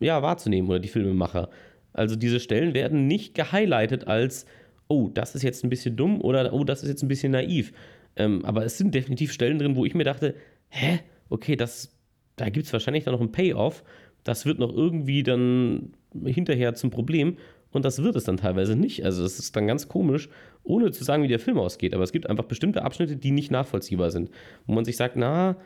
ja, 0.00 0.22
wahrzunehmen, 0.22 0.68
oder 0.68 0.80
die 0.80 0.88
Filmemacher. 0.88 1.48
Also 1.92 2.16
diese 2.16 2.40
Stellen 2.40 2.74
werden 2.74 3.06
nicht 3.06 3.34
gehighlightet 3.34 4.06
als, 4.06 4.46
oh, 4.88 5.08
das 5.12 5.34
ist 5.34 5.42
jetzt 5.42 5.64
ein 5.64 5.70
bisschen 5.70 5.96
dumm 5.96 6.20
oder 6.20 6.52
oh, 6.52 6.64
das 6.64 6.82
ist 6.82 6.88
jetzt 6.88 7.02
ein 7.02 7.08
bisschen 7.08 7.32
naiv. 7.32 7.72
Ähm, 8.16 8.44
aber 8.44 8.64
es 8.64 8.78
sind 8.78 8.94
definitiv 8.94 9.32
Stellen 9.32 9.58
drin, 9.58 9.76
wo 9.76 9.84
ich 9.84 9.94
mir 9.94 10.04
dachte, 10.04 10.34
hä, 10.68 11.00
okay, 11.28 11.56
das, 11.56 11.96
da 12.36 12.48
gibt 12.48 12.66
es 12.66 12.72
wahrscheinlich 12.72 13.04
dann 13.04 13.14
noch 13.14 13.20
ein 13.20 13.32
Payoff. 13.32 13.84
Das 14.24 14.46
wird 14.46 14.58
noch 14.58 14.74
irgendwie 14.74 15.22
dann 15.22 15.92
hinterher 16.24 16.74
zum 16.74 16.90
Problem. 16.90 17.36
Und 17.72 17.84
das 17.84 18.02
wird 18.02 18.14
es 18.14 18.24
dann 18.24 18.36
teilweise 18.36 18.76
nicht. 18.76 19.04
Also 19.04 19.24
es 19.24 19.38
ist 19.38 19.56
dann 19.56 19.66
ganz 19.66 19.88
komisch, 19.88 20.28
ohne 20.62 20.92
zu 20.92 21.02
sagen, 21.02 21.24
wie 21.24 21.28
der 21.28 21.40
Film 21.40 21.58
ausgeht. 21.58 21.92
Aber 21.92 22.04
es 22.04 22.12
gibt 22.12 22.28
einfach 22.28 22.44
bestimmte 22.44 22.82
Abschnitte, 22.82 23.16
die 23.16 23.32
nicht 23.32 23.50
nachvollziehbar 23.50 24.10
sind. 24.10 24.30
Wo 24.66 24.74
man 24.74 24.84
sich 24.84 24.96
sagt, 24.96 25.16
na, 25.16 25.56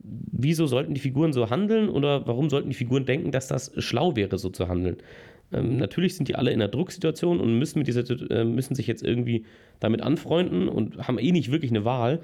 wieso 0.00 0.66
sollten 0.66 0.94
die 0.94 1.00
Figuren 1.00 1.32
so 1.32 1.50
handeln 1.50 1.88
oder 1.88 2.26
warum 2.26 2.50
sollten 2.50 2.70
die 2.70 2.76
Figuren 2.76 3.04
denken, 3.04 3.30
dass 3.30 3.48
das 3.48 3.72
schlau 3.78 4.16
wäre, 4.16 4.38
so 4.38 4.48
zu 4.50 4.68
handeln? 4.68 4.96
Ähm, 5.52 5.76
natürlich 5.76 6.16
sind 6.16 6.28
die 6.28 6.34
alle 6.34 6.50
in 6.50 6.60
einer 6.60 6.70
Drucksituation 6.70 7.40
und 7.40 7.58
müssen, 7.58 7.78
mit 7.78 7.88
dieser, 7.88 8.04
äh, 8.30 8.44
müssen 8.44 8.74
sich 8.74 8.86
jetzt 8.86 9.02
irgendwie 9.02 9.44
damit 9.80 10.02
anfreunden 10.02 10.68
und 10.68 11.08
haben 11.08 11.18
eh 11.18 11.32
nicht 11.32 11.50
wirklich 11.50 11.70
eine 11.70 11.84
Wahl. 11.84 12.20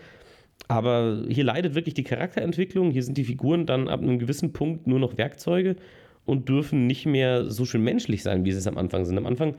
Aber 0.69 1.25
hier 1.29 1.45
leidet 1.45 1.75
wirklich 1.75 1.95
die 1.95 2.05
Charakterentwicklung. 2.05 2.91
Hier 2.91 3.03
sind 3.03 3.19
die 3.19 3.25
Figuren 3.25 3.67
dann 3.67 3.89
ab 3.89 4.01
einem 4.01 4.19
gewissen 4.19 4.53
Punkt 4.53 4.87
nur 4.87 4.99
noch 4.99 5.19
Werkzeuge 5.19 5.77
und 6.25 6.49
dürfen 6.49 6.87
nicht 6.87 7.07
mehr 7.07 7.51
so 7.51 7.65
schön 7.65 7.83
menschlich 7.83 8.23
sein, 8.23 8.45
wie 8.45 8.53
sie 8.53 8.59
es 8.59 8.67
am 8.67 8.79
Anfang 8.79 9.05
sind. 9.05 9.19
Am 9.19 9.27
Anfang 9.27 9.57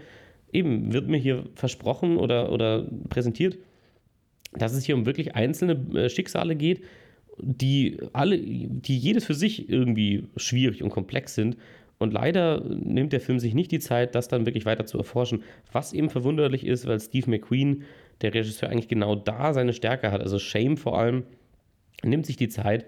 eben 0.52 0.94
wird 0.94 1.08
mir 1.08 1.18
hier 1.18 1.44
versprochen 1.56 2.18
oder, 2.18 2.52
oder 2.52 2.88
präsentiert, 3.10 3.58
dass 4.54 4.74
es 4.74 4.86
hier 4.86 4.96
um 4.96 5.06
wirklich 5.06 5.36
einzelne 5.36 5.74
äh, 5.96 6.10
Schicksale 6.10 6.56
geht, 6.56 6.82
die 7.38 7.98
alle, 8.14 8.38
die 8.38 8.98
jedes 8.98 9.26
für 9.26 9.34
sich 9.34 9.70
irgendwie 9.70 10.28
schwierig 10.38 10.84
und 10.84 10.90
komplex 10.90 11.36
sind. 11.36 11.58
Und 11.98 12.12
leider 12.12 12.62
nimmt 12.62 13.14
der 13.14 13.22
Film 13.22 13.40
sich 13.40 13.54
nicht 13.54 13.72
die 13.72 13.80
Zeit, 13.80 14.16
das 14.16 14.28
dann 14.28 14.46
wirklich 14.46 14.66
weiter 14.66 14.86
zu 14.86 14.98
erforschen. 14.98 15.44
Was 15.72 15.94
eben 15.94 16.10
verwunderlich 16.10 16.66
ist, 16.66 16.88
weil 16.88 17.00
Steve 17.00 17.30
McQueen, 17.30 17.84
der 18.22 18.34
Regisseur, 18.34 18.70
eigentlich 18.70 18.90
genau 18.90 19.16
da 19.16 19.54
seine 19.54 19.74
Stärke 19.74 20.12
hat. 20.12 20.22
Also 20.22 20.40
Shame 20.40 20.78
vor 20.78 21.00
allem, 21.00 21.24
nimmt 22.04 22.26
sich 22.26 22.36
die 22.36 22.50
Zeit 22.50 22.86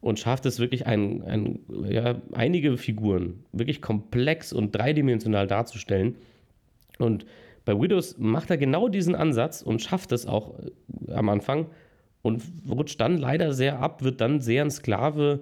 und 0.00 0.18
schafft 0.18 0.46
es 0.46 0.58
wirklich, 0.58 0.86
ein, 0.86 1.22
ein, 1.22 1.60
ja, 1.88 2.20
einige 2.32 2.76
Figuren 2.76 3.44
wirklich 3.52 3.80
komplex 3.80 4.52
und 4.52 4.72
dreidimensional 4.72 5.46
darzustellen. 5.46 6.16
Und 6.98 7.26
bei 7.64 7.78
Widows 7.78 8.16
macht 8.18 8.50
er 8.50 8.56
genau 8.56 8.88
diesen 8.88 9.14
Ansatz 9.14 9.62
und 9.62 9.82
schafft 9.82 10.12
es 10.12 10.26
auch 10.26 10.54
am 11.08 11.28
Anfang 11.28 11.66
und 12.28 12.42
rutscht 12.70 13.00
dann 13.00 13.18
leider 13.18 13.52
sehr 13.52 13.80
ab, 13.80 14.02
wird 14.04 14.20
dann 14.20 14.40
sehr 14.40 14.64
ein 14.64 14.70
Sklave 14.70 15.40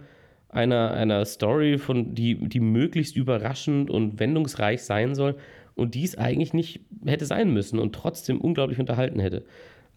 einer, 0.48 0.92
einer 0.92 1.24
Story, 1.24 1.76
von, 1.76 2.14
die, 2.14 2.36
die 2.48 2.60
möglichst 2.60 3.16
überraschend 3.16 3.90
und 3.90 4.18
wendungsreich 4.18 4.82
sein 4.82 5.14
soll 5.14 5.36
und 5.74 5.94
dies 5.94 6.16
eigentlich 6.16 6.54
nicht 6.54 6.80
hätte 7.04 7.26
sein 7.26 7.52
müssen 7.52 7.78
und 7.78 7.94
trotzdem 7.94 8.40
unglaublich 8.40 8.78
unterhalten 8.78 9.20
hätte. 9.20 9.44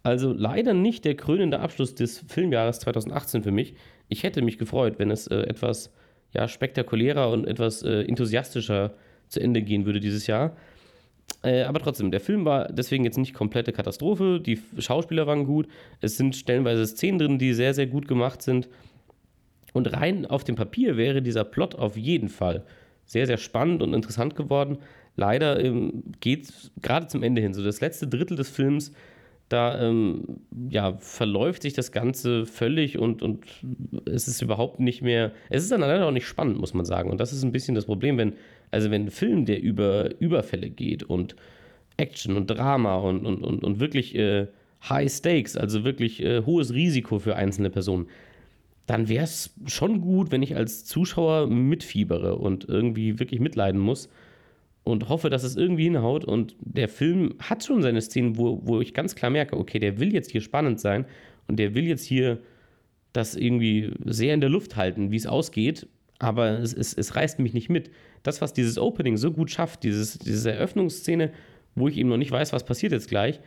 Also 0.03 0.33
leider 0.33 0.73
nicht 0.73 1.05
der 1.05 1.15
krönende 1.15 1.59
Abschluss 1.59 1.95
des 1.95 2.25
Filmjahres 2.27 2.79
2018 2.79 3.43
für 3.43 3.51
mich. 3.51 3.75
Ich 4.07 4.23
hätte 4.23 4.41
mich 4.41 4.57
gefreut, 4.57 4.95
wenn 4.97 5.11
es 5.11 5.27
äh, 5.27 5.37
etwas 5.41 5.93
ja, 6.33 6.47
spektakulärer 6.47 7.29
und 7.29 7.47
etwas 7.47 7.83
äh, 7.83 8.01
enthusiastischer 8.03 8.93
zu 9.27 9.39
Ende 9.39 9.61
gehen 9.61 9.85
würde 9.85 9.99
dieses 9.99 10.27
Jahr. 10.27 10.55
Äh, 11.43 11.63
aber 11.63 11.79
trotzdem, 11.79 12.11
der 12.11 12.19
Film 12.19 12.45
war 12.45 12.67
deswegen 12.71 13.05
jetzt 13.05 13.17
nicht 13.17 13.33
komplette 13.33 13.71
Katastrophe. 13.71 14.39
Die 14.39 14.59
Schauspieler 14.77 15.27
waren 15.27 15.45
gut. 15.45 15.67
Es 16.01 16.17
sind 16.17 16.35
stellenweise 16.35 16.85
Szenen 16.85 17.19
drin, 17.19 17.39
die 17.39 17.53
sehr, 17.53 17.73
sehr 17.73 17.87
gut 17.87 18.07
gemacht 18.07 18.41
sind. 18.41 18.67
Und 19.73 19.93
rein 19.93 20.25
auf 20.25 20.43
dem 20.43 20.55
Papier 20.55 20.97
wäre 20.97 21.21
dieser 21.21 21.43
Plot 21.43 21.75
auf 21.75 21.95
jeden 21.95 22.29
Fall 22.29 22.65
sehr, 23.05 23.25
sehr 23.25 23.37
spannend 23.37 23.81
und 23.81 23.93
interessant 23.93 24.35
geworden. 24.35 24.77
Leider 25.15 25.59
ähm, 25.63 26.03
geht 26.21 26.45
es 26.45 26.71
gerade 26.81 27.07
zum 27.07 27.23
Ende 27.23 27.41
hin, 27.41 27.53
so 27.53 27.63
das 27.63 27.81
letzte 27.81 28.07
Drittel 28.07 28.37
des 28.37 28.49
Films, 28.49 28.93
da 29.49 29.81
ähm, 29.81 30.41
ja, 30.69 30.95
verläuft 30.99 31.63
sich 31.63 31.73
das 31.73 31.91
Ganze 31.91 32.45
völlig 32.45 32.99
und, 32.99 33.23
und 33.23 33.45
es 34.05 34.27
ist 34.27 34.43
überhaupt 34.43 34.79
nicht 34.79 35.01
mehr, 35.01 35.31
es 35.49 35.63
ist 35.63 35.71
dann 35.71 35.81
leider 35.81 36.05
auch 36.05 36.11
nicht 36.11 36.27
spannend, 36.27 36.59
muss 36.59 36.75
man 36.75 36.85
sagen. 36.85 37.09
Und 37.09 37.19
das 37.19 37.33
ist 37.33 37.43
ein 37.43 37.51
bisschen 37.51 37.73
das 37.73 37.85
Problem, 37.85 38.17
wenn 38.19 38.33
also 38.71 38.91
wenn 38.91 39.05
ein 39.05 39.11
Film, 39.11 39.45
der 39.45 39.61
über 39.61 40.19
Überfälle 40.19 40.69
geht 40.69 41.03
und 41.03 41.35
Action 41.97 42.35
und 42.35 42.47
Drama 42.47 42.97
und, 42.97 43.25
und, 43.25 43.43
und, 43.43 43.63
und 43.63 43.79
wirklich 43.79 44.15
äh, 44.15 44.47
High 44.87 45.11
Stakes, 45.11 45.57
also 45.57 45.83
wirklich 45.83 46.23
äh, 46.23 46.43
hohes 46.45 46.73
Risiko 46.73 47.19
für 47.19 47.35
einzelne 47.35 47.69
Personen, 47.69 48.07
dann 48.85 49.07
wäre 49.07 49.23
es 49.23 49.53
schon 49.67 50.01
gut, 50.01 50.31
wenn 50.31 50.41
ich 50.41 50.55
als 50.55 50.85
Zuschauer 50.85 51.47
mitfiebere 51.47 52.35
und 52.35 52.67
irgendwie 52.67 53.19
wirklich 53.19 53.39
mitleiden 53.39 53.79
muss 53.79 54.09
und 54.83 55.09
hoffe, 55.09 55.29
dass 55.29 55.43
es 55.43 55.55
irgendwie 55.55 55.83
hinhaut. 55.83 56.25
Und 56.25 56.55
der 56.59 56.89
Film 56.89 57.35
hat 57.39 57.63
schon 57.63 57.81
seine 57.81 58.01
Szenen, 58.01 58.37
wo, 58.37 58.61
wo 58.63 58.81
ich 58.81 58.93
ganz 58.93 59.15
klar 59.15 59.29
merke, 59.29 59.57
okay, 59.57 59.77
der 59.79 59.99
will 59.99 60.13
jetzt 60.13 60.31
hier 60.31 60.41
spannend 60.41 60.79
sein 60.79 61.05
und 61.47 61.59
der 61.59 61.75
will 61.75 61.85
jetzt 61.85 62.05
hier 62.05 62.39
das 63.13 63.35
irgendwie 63.35 63.91
sehr 64.05 64.33
in 64.33 64.41
der 64.41 64.49
Luft 64.49 64.75
halten, 64.75 65.11
wie 65.11 65.17
es 65.17 65.27
ausgeht, 65.27 65.87
aber 66.19 66.59
es, 66.59 66.73
es, 66.73 66.93
es 66.93 67.15
reißt 67.15 67.39
mich 67.39 67.53
nicht 67.53 67.69
mit 67.69 67.89
das, 68.23 68.41
was 68.41 68.53
dieses 68.53 68.77
Opening 68.77 69.17
so 69.17 69.31
gut 69.31 69.49
schafft, 69.49 69.83
dieses, 69.83 70.19
diese 70.19 70.51
Eröffnungsszene, 70.51 71.31
wo 71.75 71.87
ich 71.87 71.97
eben 71.97 72.09
noch 72.09 72.17
nicht 72.17 72.31
weiß, 72.31 72.51
was 72.53 72.65
passiert 72.65 72.91
jetzt 72.91 73.09
gleich, 73.09 73.39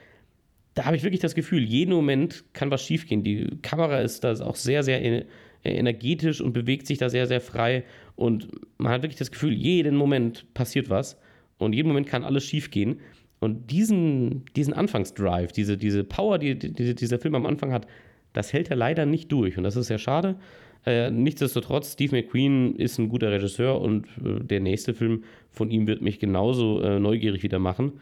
da 0.74 0.86
habe 0.86 0.96
ich 0.96 1.02
wirklich 1.02 1.20
das 1.20 1.34
Gefühl, 1.34 1.62
jeden 1.62 1.94
Moment 1.94 2.44
kann 2.54 2.70
was 2.70 2.82
schiefgehen. 2.82 3.22
Die 3.22 3.46
Kamera 3.60 4.00
ist 4.00 4.24
da 4.24 4.32
auch 4.40 4.56
sehr, 4.56 4.82
sehr 4.82 5.26
energetisch 5.64 6.40
und 6.40 6.54
bewegt 6.54 6.86
sich 6.86 6.98
da 6.98 7.10
sehr, 7.10 7.26
sehr 7.26 7.40
frei. 7.40 7.84
Und 8.16 8.48
man 8.78 8.92
hat 8.92 9.02
wirklich 9.02 9.18
das 9.18 9.30
Gefühl, 9.30 9.52
jeden 9.52 9.96
Moment 9.96 10.52
passiert 10.54 10.88
was 10.88 11.18
und 11.58 11.74
jeden 11.74 11.88
Moment 11.88 12.06
kann 12.06 12.24
alles 12.24 12.44
schiefgehen. 12.44 13.00
Und 13.38 13.70
diesen, 13.70 14.44
diesen 14.56 14.72
Anfangsdrive, 14.72 15.52
diese, 15.52 15.76
diese 15.76 16.04
Power, 16.04 16.38
die, 16.38 16.58
die 16.58 16.94
dieser 16.94 17.18
Film 17.18 17.34
am 17.34 17.44
Anfang 17.44 17.72
hat, 17.72 17.86
das 18.32 18.52
hält 18.52 18.70
er 18.70 18.76
leider 18.76 19.04
nicht 19.04 19.30
durch. 19.30 19.58
Und 19.58 19.64
das 19.64 19.76
ist 19.76 19.88
sehr 19.88 19.98
schade. 19.98 20.36
Äh, 20.84 21.10
nichtsdestotrotz, 21.10 21.92
Steve 21.92 22.16
McQueen 22.16 22.74
ist 22.76 22.98
ein 22.98 23.08
guter 23.08 23.30
Regisseur 23.30 23.80
und 23.80 24.06
äh, 24.24 24.42
der 24.42 24.60
nächste 24.60 24.94
Film 24.94 25.24
von 25.50 25.70
ihm 25.70 25.86
wird 25.86 26.02
mich 26.02 26.18
genauso 26.18 26.80
äh, 26.80 26.98
neugierig 26.98 27.42
wieder 27.42 27.58
machen. 27.58 27.92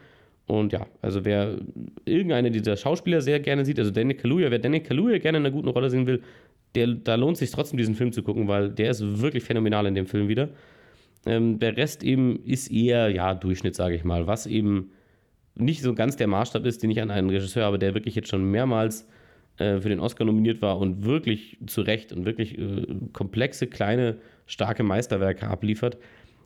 Und 0.47 0.73
ja, 0.73 0.87
also 1.01 1.23
wer 1.23 1.59
irgendeine 2.05 2.51
dieser 2.51 2.75
Schauspieler 2.75 3.21
sehr 3.21 3.39
gerne 3.39 3.63
sieht, 3.63 3.79
also 3.79 3.91
Danny 3.91 4.15
Kaluuya, 4.15 4.51
wer 4.51 4.59
Danny 4.59 4.81
Kaluuya 4.81 5.19
gerne 5.19 5.37
in 5.37 5.45
einer 5.45 5.53
guten 5.53 5.69
Rolle 5.69 5.89
sehen 5.89 6.07
will, 6.07 6.21
der, 6.75 6.87
da 6.87 7.15
lohnt 7.15 7.33
es 7.33 7.39
sich 7.39 7.51
trotzdem, 7.51 7.77
diesen 7.77 7.95
Film 7.95 8.11
zu 8.11 8.23
gucken, 8.23 8.47
weil 8.47 8.69
der 8.69 8.91
ist 8.91 9.21
wirklich 9.21 9.43
phänomenal 9.43 9.85
in 9.85 9.95
dem 9.95 10.07
Film 10.07 10.27
wieder. 10.27 10.49
Ähm, 11.25 11.59
der 11.59 11.77
Rest 11.77 12.03
eben 12.03 12.43
ist 12.43 12.71
eher, 12.71 13.09
ja, 13.09 13.33
Durchschnitt, 13.33 13.75
sage 13.75 13.95
ich 13.95 14.03
mal, 14.03 14.25
was 14.27 14.47
eben 14.47 14.91
nicht 15.55 15.81
so 15.81 15.93
ganz 15.93 16.17
der 16.17 16.27
Maßstab 16.27 16.65
ist, 16.65 16.81
den 16.81 16.91
ich 16.91 17.01
an 17.01 17.11
einen 17.11 17.29
Regisseur 17.29 17.65
habe, 17.65 17.77
der 17.77 17.93
wirklich 17.93 18.15
jetzt 18.15 18.29
schon 18.29 18.49
mehrmals 18.49 19.07
für 19.81 19.89
den 19.89 19.99
Oscar 19.99 20.25
nominiert 20.25 20.61
war 20.61 20.79
und 20.79 21.05
wirklich 21.05 21.57
zu 21.67 21.81
Recht 21.81 22.11
und 22.13 22.25
wirklich 22.25 22.57
äh, 22.57 22.85
komplexe, 23.13 23.67
kleine, 23.67 24.17
starke 24.45 24.83
Meisterwerke 24.83 25.47
abliefert. 25.47 25.97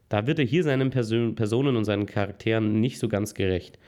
Da 0.09 0.27
wird 0.27 0.39
er 0.39 0.45
hier 0.45 0.63
seinen 0.63 0.89
Person 0.91 1.35
Personen 1.35 1.75
und 1.75 1.85
seinen 1.85 2.05
Charakteren 2.05 2.79
nicht 2.79 2.99
so 2.99 3.07
ganz 3.07 3.33
gerecht. 3.33 3.79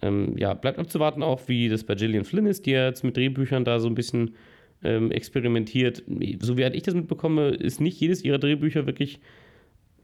Ähm, 0.00 0.36
ja, 0.38 0.54
bleibt 0.54 0.78
abzuwarten 0.78 1.22
auch, 1.22 1.40
wie 1.48 1.68
das 1.68 1.84
bei 1.84 1.94
Gillian 1.94 2.24
Flynn 2.24 2.46
ist, 2.46 2.66
die 2.66 2.70
ja 2.72 2.86
jetzt 2.86 3.04
mit 3.04 3.16
Drehbüchern 3.16 3.64
da 3.64 3.80
so 3.80 3.88
ein 3.88 3.94
bisschen 3.94 4.34
ähm, 4.84 5.10
experimentiert. 5.10 6.02
So 6.40 6.56
wie 6.56 6.62
ich 6.62 6.82
das 6.82 6.94
mitbekomme, 6.94 7.48
ist 7.48 7.80
nicht 7.80 8.00
jedes 8.00 8.24
ihrer 8.24 8.38
Drehbücher 8.38 8.86
wirklich 8.86 9.20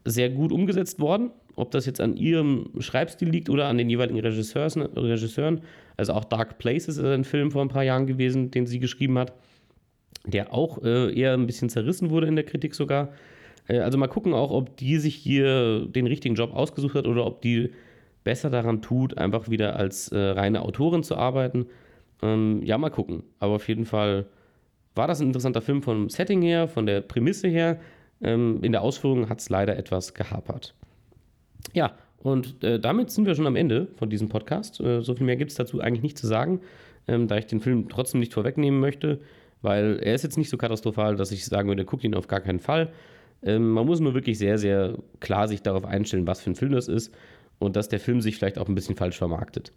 sehr 0.03 0.29
gut 0.29 0.51
umgesetzt 0.51 0.99
worden. 0.99 1.31
Ob 1.55 1.71
das 1.71 1.85
jetzt 1.85 2.01
an 2.01 2.17
ihrem 2.17 2.69
Schreibstil 2.79 3.29
liegt 3.29 3.49
oder 3.49 3.67
an 3.67 3.77
den 3.77 3.89
jeweiligen 3.89 4.19
Regisseuren. 4.19 5.61
Also 5.97 6.13
auch 6.13 6.25
Dark 6.25 6.57
Places 6.57 6.97
ist 6.97 7.05
ein 7.05 7.23
Film 7.23 7.51
vor 7.51 7.61
ein 7.61 7.69
paar 7.69 7.83
Jahren 7.83 8.07
gewesen, 8.07 8.51
den 8.51 8.67
sie 8.67 8.79
geschrieben 8.79 9.17
hat, 9.17 9.33
der 10.25 10.53
auch 10.53 10.83
äh, 10.83 11.13
eher 11.13 11.33
ein 11.33 11.47
bisschen 11.47 11.69
zerrissen 11.69 12.09
wurde 12.09 12.27
in 12.27 12.35
der 12.35 12.45
Kritik 12.45 12.75
sogar. 12.75 13.13
Äh, 13.67 13.79
also 13.79 13.97
mal 13.97 14.07
gucken 14.07 14.33
auch, 14.33 14.51
ob 14.51 14.75
die 14.77 14.97
sich 14.97 15.15
hier 15.15 15.85
den 15.87 16.07
richtigen 16.07 16.35
Job 16.35 16.53
ausgesucht 16.53 16.95
hat 16.95 17.07
oder 17.07 17.25
ob 17.25 17.41
die 17.41 17.71
besser 18.23 18.49
daran 18.49 18.81
tut, 18.81 19.17
einfach 19.17 19.49
wieder 19.49 19.75
als 19.77 20.09
äh, 20.09 20.17
reine 20.17 20.61
Autorin 20.63 21.03
zu 21.03 21.15
arbeiten. 21.15 21.67
Ähm, 22.21 22.61
ja, 22.63 22.77
mal 22.77 22.89
gucken. 22.89 23.23
Aber 23.39 23.53
auf 23.55 23.67
jeden 23.67 23.85
Fall 23.85 24.25
war 24.95 25.07
das 25.07 25.21
ein 25.21 25.27
interessanter 25.27 25.61
Film 25.61 25.81
vom 25.81 26.09
Setting 26.09 26.41
her, 26.41 26.67
von 26.67 26.85
der 26.85 27.01
Prämisse 27.01 27.47
her. 27.47 27.79
Ähm, 28.21 28.59
in 28.63 28.71
der 28.71 28.81
Ausführung 28.81 29.29
hat 29.29 29.39
es 29.39 29.49
leider 29.49 29.77
etwas 29.77 30.13
gehapert. 30.13 30.73
Ja, 31.73 31.93
und 32.19 32.63
äh, 32.63 32.79
damit 32.79 33.11
sind 33.11 33.25
wir 33.25 33.35
schon 33.35 33.47
am 33.47 33.55
Ende 33.55 33.87
von 33.97 34.09
diesem 34.09 34.29
Podcast. 34.29 34.79
Äh, 34.79 35.01
so 35.01 35.13
viel 35.13 35.25
mehr 35.25 35.35
gibt 35.35 35.51
es 35.51 35.57
dazu 35.57 35.79
eigentlich 35.79 36.03
nicht 36.03 36.17
zu 36.17 36.27
sagen, 36.27 36.61
ähm, 37.07 37.27
da 37.27 37.37
ich 37.37 37.45
den 37.45 37.61
Film 37.61 37.87
trotzdem 37.89 38.19
nicht 38.19 38.33
vorwegnehmen 38.33 38.79
möchte, 38.79 39.19
weil 39.61 39.99
er 40.01 40.15
ist 40.15 40.23
jetzt 40.23 40.37
nicht 40.37 40.49
so 40.49 40.57
katastrophal, 40.57 41.15
dass 41.15 41.31
ich 41.31 41.45
sagen 41.45 41.67
würde, 41.67 41.85
guckt 41.85 42.03
ihn 42.03 42.15
auf 42.15 42.27
gar 42.27 42.41
keinen 42.41 42.59
Fall. 42.59 42.91
Ähm, 43.43 43.69
man 43.69 43.85
muss 43.85 43.99
nur 43.99 44.13
wirklich 44.13 44.37
sehr, 44.37 44.57
sehr 44.57 44.97
klar 45.19 45.47
sich 45.47 45.61
darauf 45.61 45.85
einstellen, 45.85 46.25
was 46.25 46.41
für 46.41 46.51
ein 46.51 46.55
Film 46.55 46.71
das 46.71 46.87
ist 46.87 47.13
und 47.59 47.75
dass 47.75 47.89
der 47.89 47.99
Film 47.99 48.21
sich 48.21 48.37
vielleicht 48.37 48.57
auch 48.57 48.67
ein 48.67 48.75
bisschen 48.75 48.95
falsch 48.95 49.17
vermarktet. 49.17 49.71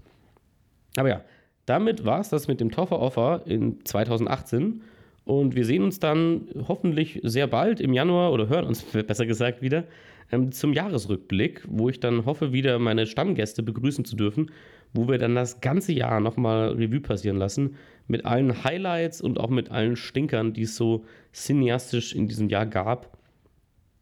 Aber 0.97 1.09
ja, 1.09 1.21
damit 1.67 2.07
war 2.07 2.21
es 2.21 2.31
das 2.31 2.49
mit 2.49 2.61
dem 2.61 2.71
Toffer 2.71 2.99
Offer 2.99 3.43
in 3.45 3.85
2018. 3.85 4.83
Und 5.29 5.55
wir 5.55 5.67
sehen 5.67 5.83
uns 5.83 6.01
dann 6.01 6.49
hoffentlich 6.69 7.21
sehr 7.23 7.47
bald 7.47 7.81
im 7.81 7.93
Januar 7.93 8.33
oder 8.33 8.49
hören 8.49 8.65
uns 8.65 8.83
besser 9.07 9.27
gesagt 9.27 9.61
wieder 9.61 9.85
ähm, 10.33 10.53
zum 10.53 10.73
Jahresrückblick, 10.73 11.65
wo 11.69 11.91
ich 11.91 12.01
dann 12.01 12.25
hoffe, 12.25 12.55
wieder 12.55 12.79
meine 12.79 13.05
Stammgäste 13.05 13.63
begrüßen 13.63 14.07
zu 14.07 14.17
dürfen, 14.17 14.51
wo 14.95 15.07
wir 15.07 15.19
dann 15.19 15.35
das 15.35 15.61
ganze 15.61 15.93
Jahr 15.93 16.21
nochmal 16.21 16.71
Revue 16.71 17.03
passieren 17.03 17.37
lassen 17.37 17.77
mit 18.07 18.25
allen 18.25 18.65
Highlights 18.65 19.21
und 19.21 19.39
auch 19.39 19.51
mit 19.51 19.71
allen 19.71 19.97
Stinkern, 19.97 20.55
die 20.55 20.63
es 20.63 20.77
so 20.77 21.05
cineastisch 21.35 22.15
in 22.15 22.27
diesem 22.27 22.49
Jahr 22.49 22.65
gab. 22.65 23.19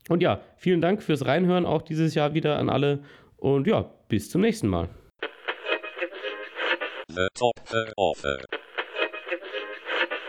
Und 0.09 0.23
ja, 0.23 0.41
vielen 0.57 0.81
Dank 0.81 1.03
fürs 1.03 1.27
Reinhören 1.27 1.67
auch 1.67 1.83
dieses 1.83 2.15
Jahr 2.15 2.35
wieder 2.35 2.57
an 2.57 2.71
alle 2.71 3.01
und 3.37 3.67
ja, 3.67 3.91
bis 4.09 4.31
zum 4.31 4.43
nächsten 4.43 4.69
Mal. 4.69 4.89
The 7.09 7.27
top 7.35 7.57
offer. 7.97 8.39